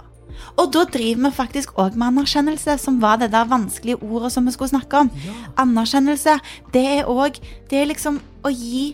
Og 0.59 0.69
da 0.73 0.83
driver 0.89 1.29
vi 1.29 1.31
faktisk 1.33 1.77
òg 1.81 1.95
med 1.97 2.11
anerkjennelse, 2.11 2.75
som 2.81 2.99
var 3.01 3.17
det 3.21 3.31
der 3.33 3.47
vanskelige 3.49 4.01
ordet 4.05 4.33
som 4.33 4.45
vi 4.45 4.53
skulle 4.53 4.73
snakke 4.73 5.03
om. 5.05 5.09
Ja. 5.25 5.33
Anerkjennelse, 5.63 6.37
det 6.73 6.83
er 6.99 7.09
òg 7.09 7.39
Det 7.69 7.79
er 7.79 7.89
liksom 7.89 8.19
å 8.45 8.51
gi 8.53 8.93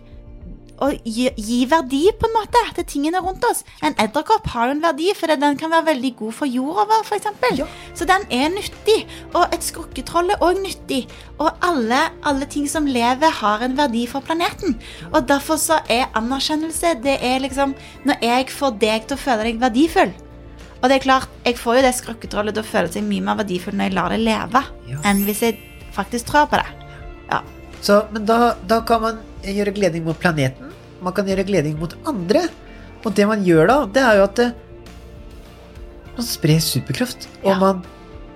å 0.81 0.89
gi, 1.03 1.29
gi 1.38 1.59
verdi, 1.69 2.01
på 2.19 2.27
en 2.29 2.36
måte, 2.38 2.62
til 2.77 2.86
tingene 2.88 3.21
rundt 3.24 3.43
oss. 3.50 3.63
En 3.86 3.95
edderkopp 4.00 4.48
har 4.53 4.69
jo 4.69 4.75
en 4.77 4.83
verdi, 4.83 5.09
for 5.17 5.31
den 5.31 5.57
kan 5.59 5.71
være 5.74 5.89
veldig 5.91 6.12
god 6.21 6.33
for 6.38 6.48
jorda, 6.50 7.00
f.eks. 7.05 7.27
Ja. 7.57 7.67
Så 7.98 8.07
den 8.09 8.24
er 8.31 8.50
nyttig. 8.53 9.00
Og 9.33 9.53
et 9.55 9.65
skrukketroll 9.65 10.31
er 10.36 10.41
òg 10.45 10.62
nyttig. 10.63 11.01
Og 11.39 11.50
alle, 11.65 12.00
alle 12.27 12.48
ting 12.51 12.67
som 12.71 12.88
lever, 12.88 13.29
har 13.41 13.65
en 13.65 13.77
verdi 13.77 14.05
for 14.07 14.21
planeten. 14.25 14.77
Og 15.13 15.27
derfor 15.29 15.59
så 15.62 15.79
er 15.91 16.07
anerkjennelse 16.19 16.95
det 17.03 17.17
er 17.25 17.39
liksom 17.43 17.75
når 18.07 18.25
jeg 18.25 18.50
får 18.55 18.75
deg 18.81 19.07
til 19.07 19.17
å 19.19 19.24
føle 19.24 19.48
deg 19.50 19.62
verdifull. 19.62 20.12
Og 20.79 20.88
det 20.88 20.95
er 21.00 21.03
klart, 21.03 21.27
jeg 21.43 21.57
får 21.59 21.75
jo 21.79 21.81
det 21.83 21.95
skrukketrollet 21.98 22.55
til 22.55 22.63
å 22.63 22.69
føle 22.69 22.91
seg 22.93 23.03
mye 23.03 23.24
mer 23.25 23.39
verdifull 23.41 23.75
når 23.75 23.89
jeg 23.89 23.98
lar 23.98 24.13
det 24.15 24.21
leve, 24.24 24.62
Ja. 24.88 25.00
enn 25.09 25.25
hvis 25.27 25.41
jeg 25.43 25.57
faktisk 25.95 26.29
tror 26.31 26.48
på 26.48 26.55
det. 26.62 26.69
Ja. 27.31 27.41
Så, 27.83 28.05
men 28.13 28.24
da, 28.27 28.53
da 28.67 28.79
kan 28.88 29.01
man 29.03 29.19
gjøre 29.43 29.74
gleding 29.75 30.03
mot 30.05 30.19
planeten. 30.19 30.72
Man 31.01 31.13
kan 31.15 31.25
gjøre 31.29 31.46
gleding 31.48 31.77
mot 31.79 31.93
andre. 32.08 32.48
Og 33.05 33.13
det 33.15 33.25
man 33.27 33.43
gjør 33.46 33.67
da, 33.67 33.77
det 33.96 34.01
er 34.03 34.17
jo 34.19 34.24
at 34.27 34.39
man 36.17 36.25
sprer 36.27 36.60
superkraft. 36.60 37.27
Og, 37.43 37.51
Ja. 37.53 37.60
man, 37.60 37.84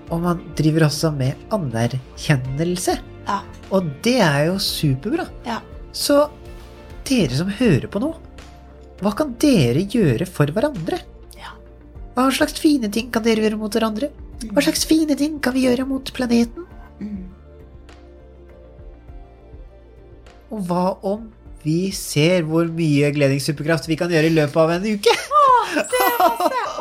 og 0.10 0.22
man 0.22 0.42
driver 0.56 0.86
også 0.88 1.12
med 1.16 1.36
anerkjennelse. 1.52 3.00
Ja. 3.28 3.42
Og 3.72 3.90
det 4.04 4.20
er 4.22 4.46
jo 4.48 4.56
superbra. 4.60 5.28
Ja. 5.46 5.60
Så 5.92 6.30
dere 7.04 7.36
som 7.36 7.48
hører 7.50 7.88
på 7.92 8.00
nå, 8.00 8.14
hva 9.02 9.12
kan 9.16 9.34
dere 9.38 9.84
gjøre 9.84 10.26
for 10.28 10.46
hverandre? 10.48 11.00
Ja. 11.36 11.52
Hva 12.16 12.30
slags 12.32 12.54
fine 12.60 12.90
ting 12.90 13.12
kan 13.12 13.24
dere 13.24 13.44
gjøre 13.44 13.58
mot 13.60 13.72
hverandre? 13.72 14.10
Hva 14.44 14.62
slags 14.64 14.86
fine 14.86 15.16
ting 15.18 15.40
kan 15.40 15.54
vi 15.54 15.66
gjøre 15.68 15.86
mot 15.88 16.04
planeten? 16.14 16.66
Og 20.54 20.62
hva 20.70 20.88
om 21.10 21.30
vi 21.64 21.88
ser 21.96 22.44
hvor 22.46 22.68
mye 22.70 23.10
gledningssuperkraft 23.16 23.88
vi 23.90 23.98
kan 23.98 24.12
gjøre 24.12 24.30
i 24.30 24.36
løpet 24.36 24.60
av 24.62 24.74
en 24.76 24.90
uke? 24.94 25.14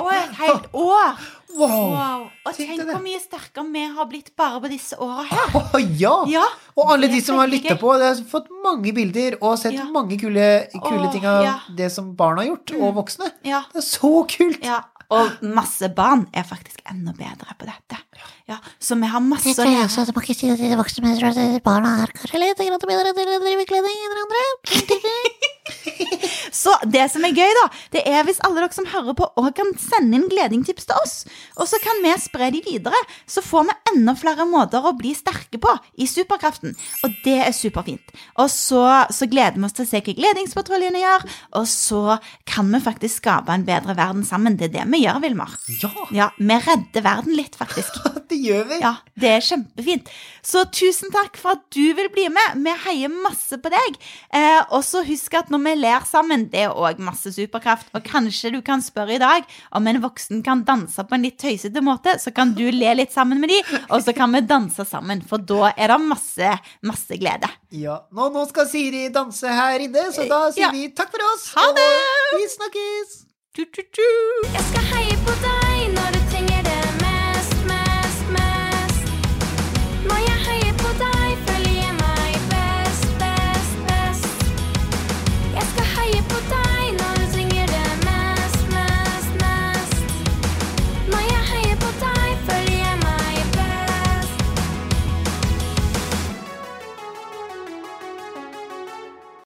Og 0.02 0.10
et 0.12 0.34
helt 0.42 0.66
år! 0.88 1.14
Wow! 1.52 1.92
Wow. 1.92 2.20
Og 2.48 2.54
Tenk 2.56 2.80
hvor 2.80 3.00
mye 3.04 3.18
sterkere 3.20 3.64
vi 3.74 3.82
har 3.94 4.06
blitt 4.08 4.30
bare 4.40 4.56
på 4.62 4.70
disse 4.72 4.96
åra 5.04 5.24
her. 5.28 5.56
Å, 5.60 5.80
ja! 6.00 6.14
Ja. 6.32 6.44
Og 6.80 6.94
alle 6.94 7.10
de 7.12 7.20
som 7.24 7.36
har 7.40 7.50
lytta 7.50 7.76
på, 7.80 7.92
Det 8.00 8.08
har 8.08 8.22
fått 8.28 8.48
mange 8.64 8.94
bilder 8.96 9.36
og 9.40 9.58
sett 9.60 9.76
Ja. 9.76 9.84
mange 9.92 10.16
kule, 10.20 10.46
kule 10.72 11.04
oh, 11.04 11.12
ting 11.12 11.26
av 11.28 11.44
ja. 11.44 11.54
Mm. 11.68 11.76
det 11.76 11.90
som 11.92 12.08
barn 12.16 12.40
har 12.40 12.48
gjort, 12.48 12.72
og 12.80 12.94
voksne. 13.02 13.28
Ja. 13.44 13.62
Det 13.72 13.82
er 13.84 13.88
så 13.88 14.12
kult! 14.32 14.64
ja. 14.64 14.80
Og 15.12 15.42
masse 15.54 15.88
barn 15.96 16.26
er 16.32 16.46
faktisk 16.48 16.80
enda 16.90 17.12
bedre 17.16 17.56
på 17.58 17.68
dette. 17.68 18.00
Ja, 18.48 18.58
Så 18.80 18.96
vi 19.00 19.06
har 19.12 19.20
masse 19.20 19.52
å 19.54 19.64
lære. 19.66 19.86
at 19.86 20.14
man 20.14 20.24
ikke 20.24 20.38
sier 20.38 20.56
til 20.56 20.76
voksne 20.80 21.04
mennesker 21.06 21.32
at 21.56 21.62
barna 21.66 22.02
er 22.02 22.14
kanskje 22.16 22.42
litt 22.42 22.58
bedre 22.58 23.14
til 23.16 23.34
å 23.36 23.40
drive 23.44 23.66
kledning 23.70 24.06
enn 24.06 24.22
andre. 24.26 25.58
Så 26.62 26.74
det 26.92 27.04
som 27.12 27.24
er 27.24 27.34
gøy, 27.36 27.52
da, 27.58 27.64
det 27.94 28.02
er 28.08 28.26
hvis 28.26 28.40
alle 28.44 28.60
dere 28.60 28.76
som 28.76 28.88
hører 28.90 29.16
på, 29.18 29.28
òg 29.40 29.50
kan 29.56 29.70
sende 29.80 30.18
inn 30.18 30.28
gledingtips 30.30 30.88
til 30.88 30.98
oss. 31.00 31.14
Og 31.56 31.68
så 31.70 31.80
kan 31.82 32.02
vi 32.04 32.12
spre 32.20 32.50
de 32.54 32.60
videre. 32.64 32.98
Så 33.30 33.44
får 33.44 33.68
vi 33.68 33.76
enda 33.94 34.14
flere 34.18 34.46
måter 34.48 34.84
å 34.84 34.94
bli 34.98 35.14
sterke 35.16 35.60
på 35.62 35.72
i 35.96 36.08
superkraften. 36.10 36.74
Og 37.06 37.16
det 37.24 37.38
er 37.46 37.56
superfint. 37.56 38.12
Og 38.42 38.50
så, 38.52 38.82
så 39.14 39.28
gleder 39.30 39.58
vi 39.58 39.68
oss 39.68 39.76
til 39.78 39.86
å 39.86 39.90
se 39.90 40.02
hva 40.02 40.16
Gledingspatruljen 40.22 40.98
gjør, 40.98 41.24
og 41.58 41.64
så 41.70 42.18
kan 42.48 42.68
vi 42.72 42.82
faktisk 42.84 43.22
skape 43.22 43.54
en 43.54 43.64
bedre 43.66 43.96
verden 43.98 44.26
sammen. 44.28 44.58
Det 44.60 44.68
er 44.68 44.74
det 44.76 44.86
vi 44.92 45.02
gjør, 45.04 45.22
Vilmar. 45.24 45.56
Ja, 45.80 45.92
Ja, 46.12 46.28
vi 46.38 46.58
redder 46.66 47.04
verden 47.04 47.36
litt, 47.36 47.56
faktisk. 47.58 47.96
det 48.30 48.38
gjør 48.42 48.66
vi! 48.70 48.80
Ja, 48.82 48.94
det 49.18 49.30
er 49.36 49.44
kjempefint. 49.46 50.10
Så 50.44 50.64
tusen 50.74 51.12
takk 51.14 51.38
for 51.40 51.56
at 51.56 51.64
du 51.74 51.92
vil 51.96 52.10
bli 52.12 52.28
med. 52.32 52.60
Vi 52.62 52.74
heier 52.86 53.12
masse 53.12 53.58
på 53.62 53.72
deg. 53.72 53.98
Eh, 54.34 54.60
og 54.74 54.82
så 54.86 55.04
husk 55.06 55.34
at 55.38 55.50
når 55.52 55.64
vi 55.66 55.71
ler 55.78 56.04
sammen, 56.08 56.48
det 56.52 56.64
er 56.66 56.74
òg 56.76 56.98
masse 57.02 57.32
superkraft. 57.34 57.88
Og 57.96 58.04
kanskje 58.06 58.50
du 58.54 58.60
kan 58.64 58.82
spørre 58.84 59.14
i 59.16 59.20
dag 59.22 59.46
om 59.78 59.86
en 59.90 60.00
voksen 60.02 60.42
kan 60.46 60.62
danse 60.68 61.04
på 61.08 61.16
en 61.16 61.22
litt 61.26 61.38
tøysete 61.42 61.82
måte, 61.84 62.16
så 62.22 62.32
kan 62.34 62.54
du 62.58 62.64
le 62.70 62.94
litt 62.98 63.12
sammen 63.14 63.40
med 63.42 63.50
de, 63.54 63.60
og 63.88 64.02
så 64.04 64.14
kan 64.16 64.32
vi 64.36 64.42
danse 64.46 64.84
sammen, 64.88 65.22
for 65.26 65.38
da 65.38 65.72
er 65.76 65.94
det 65.94 66.00
masse, 66.06 66.52
masse 66.82 67.18
glede. 67.20 67.50
Ja, 67.72 68.00
nå, 68.12 68.28
nå 68.34 68.46
skal 68.50 68.68
Siri 68.70 69.06
danse 69.14 69.48
her 69.48 69.80
inne, 69.88 70.08
så 70.12 70.28
da 70.28 70.44
sier 70.52 70.68
Ja. 70.68 70.70
vi 70.74 70.88
takk 70.92 71.10
for 71.14 71.24
oss. 71.34 71.48
Ha 71.56 71.68
det! 71.76 71.90
Og 72.34 72.38
vi 72.40 72.48
snakkes! 72.58 73.18
Tu, 73.56 73.64
tu, 73.68 73.82
tu. 73.92 74.06
Jeg 74.54 74.64
skal 74.70 74.88
heie 74.94 75.18
på 75.26 75.34
deg. 75.42 75.61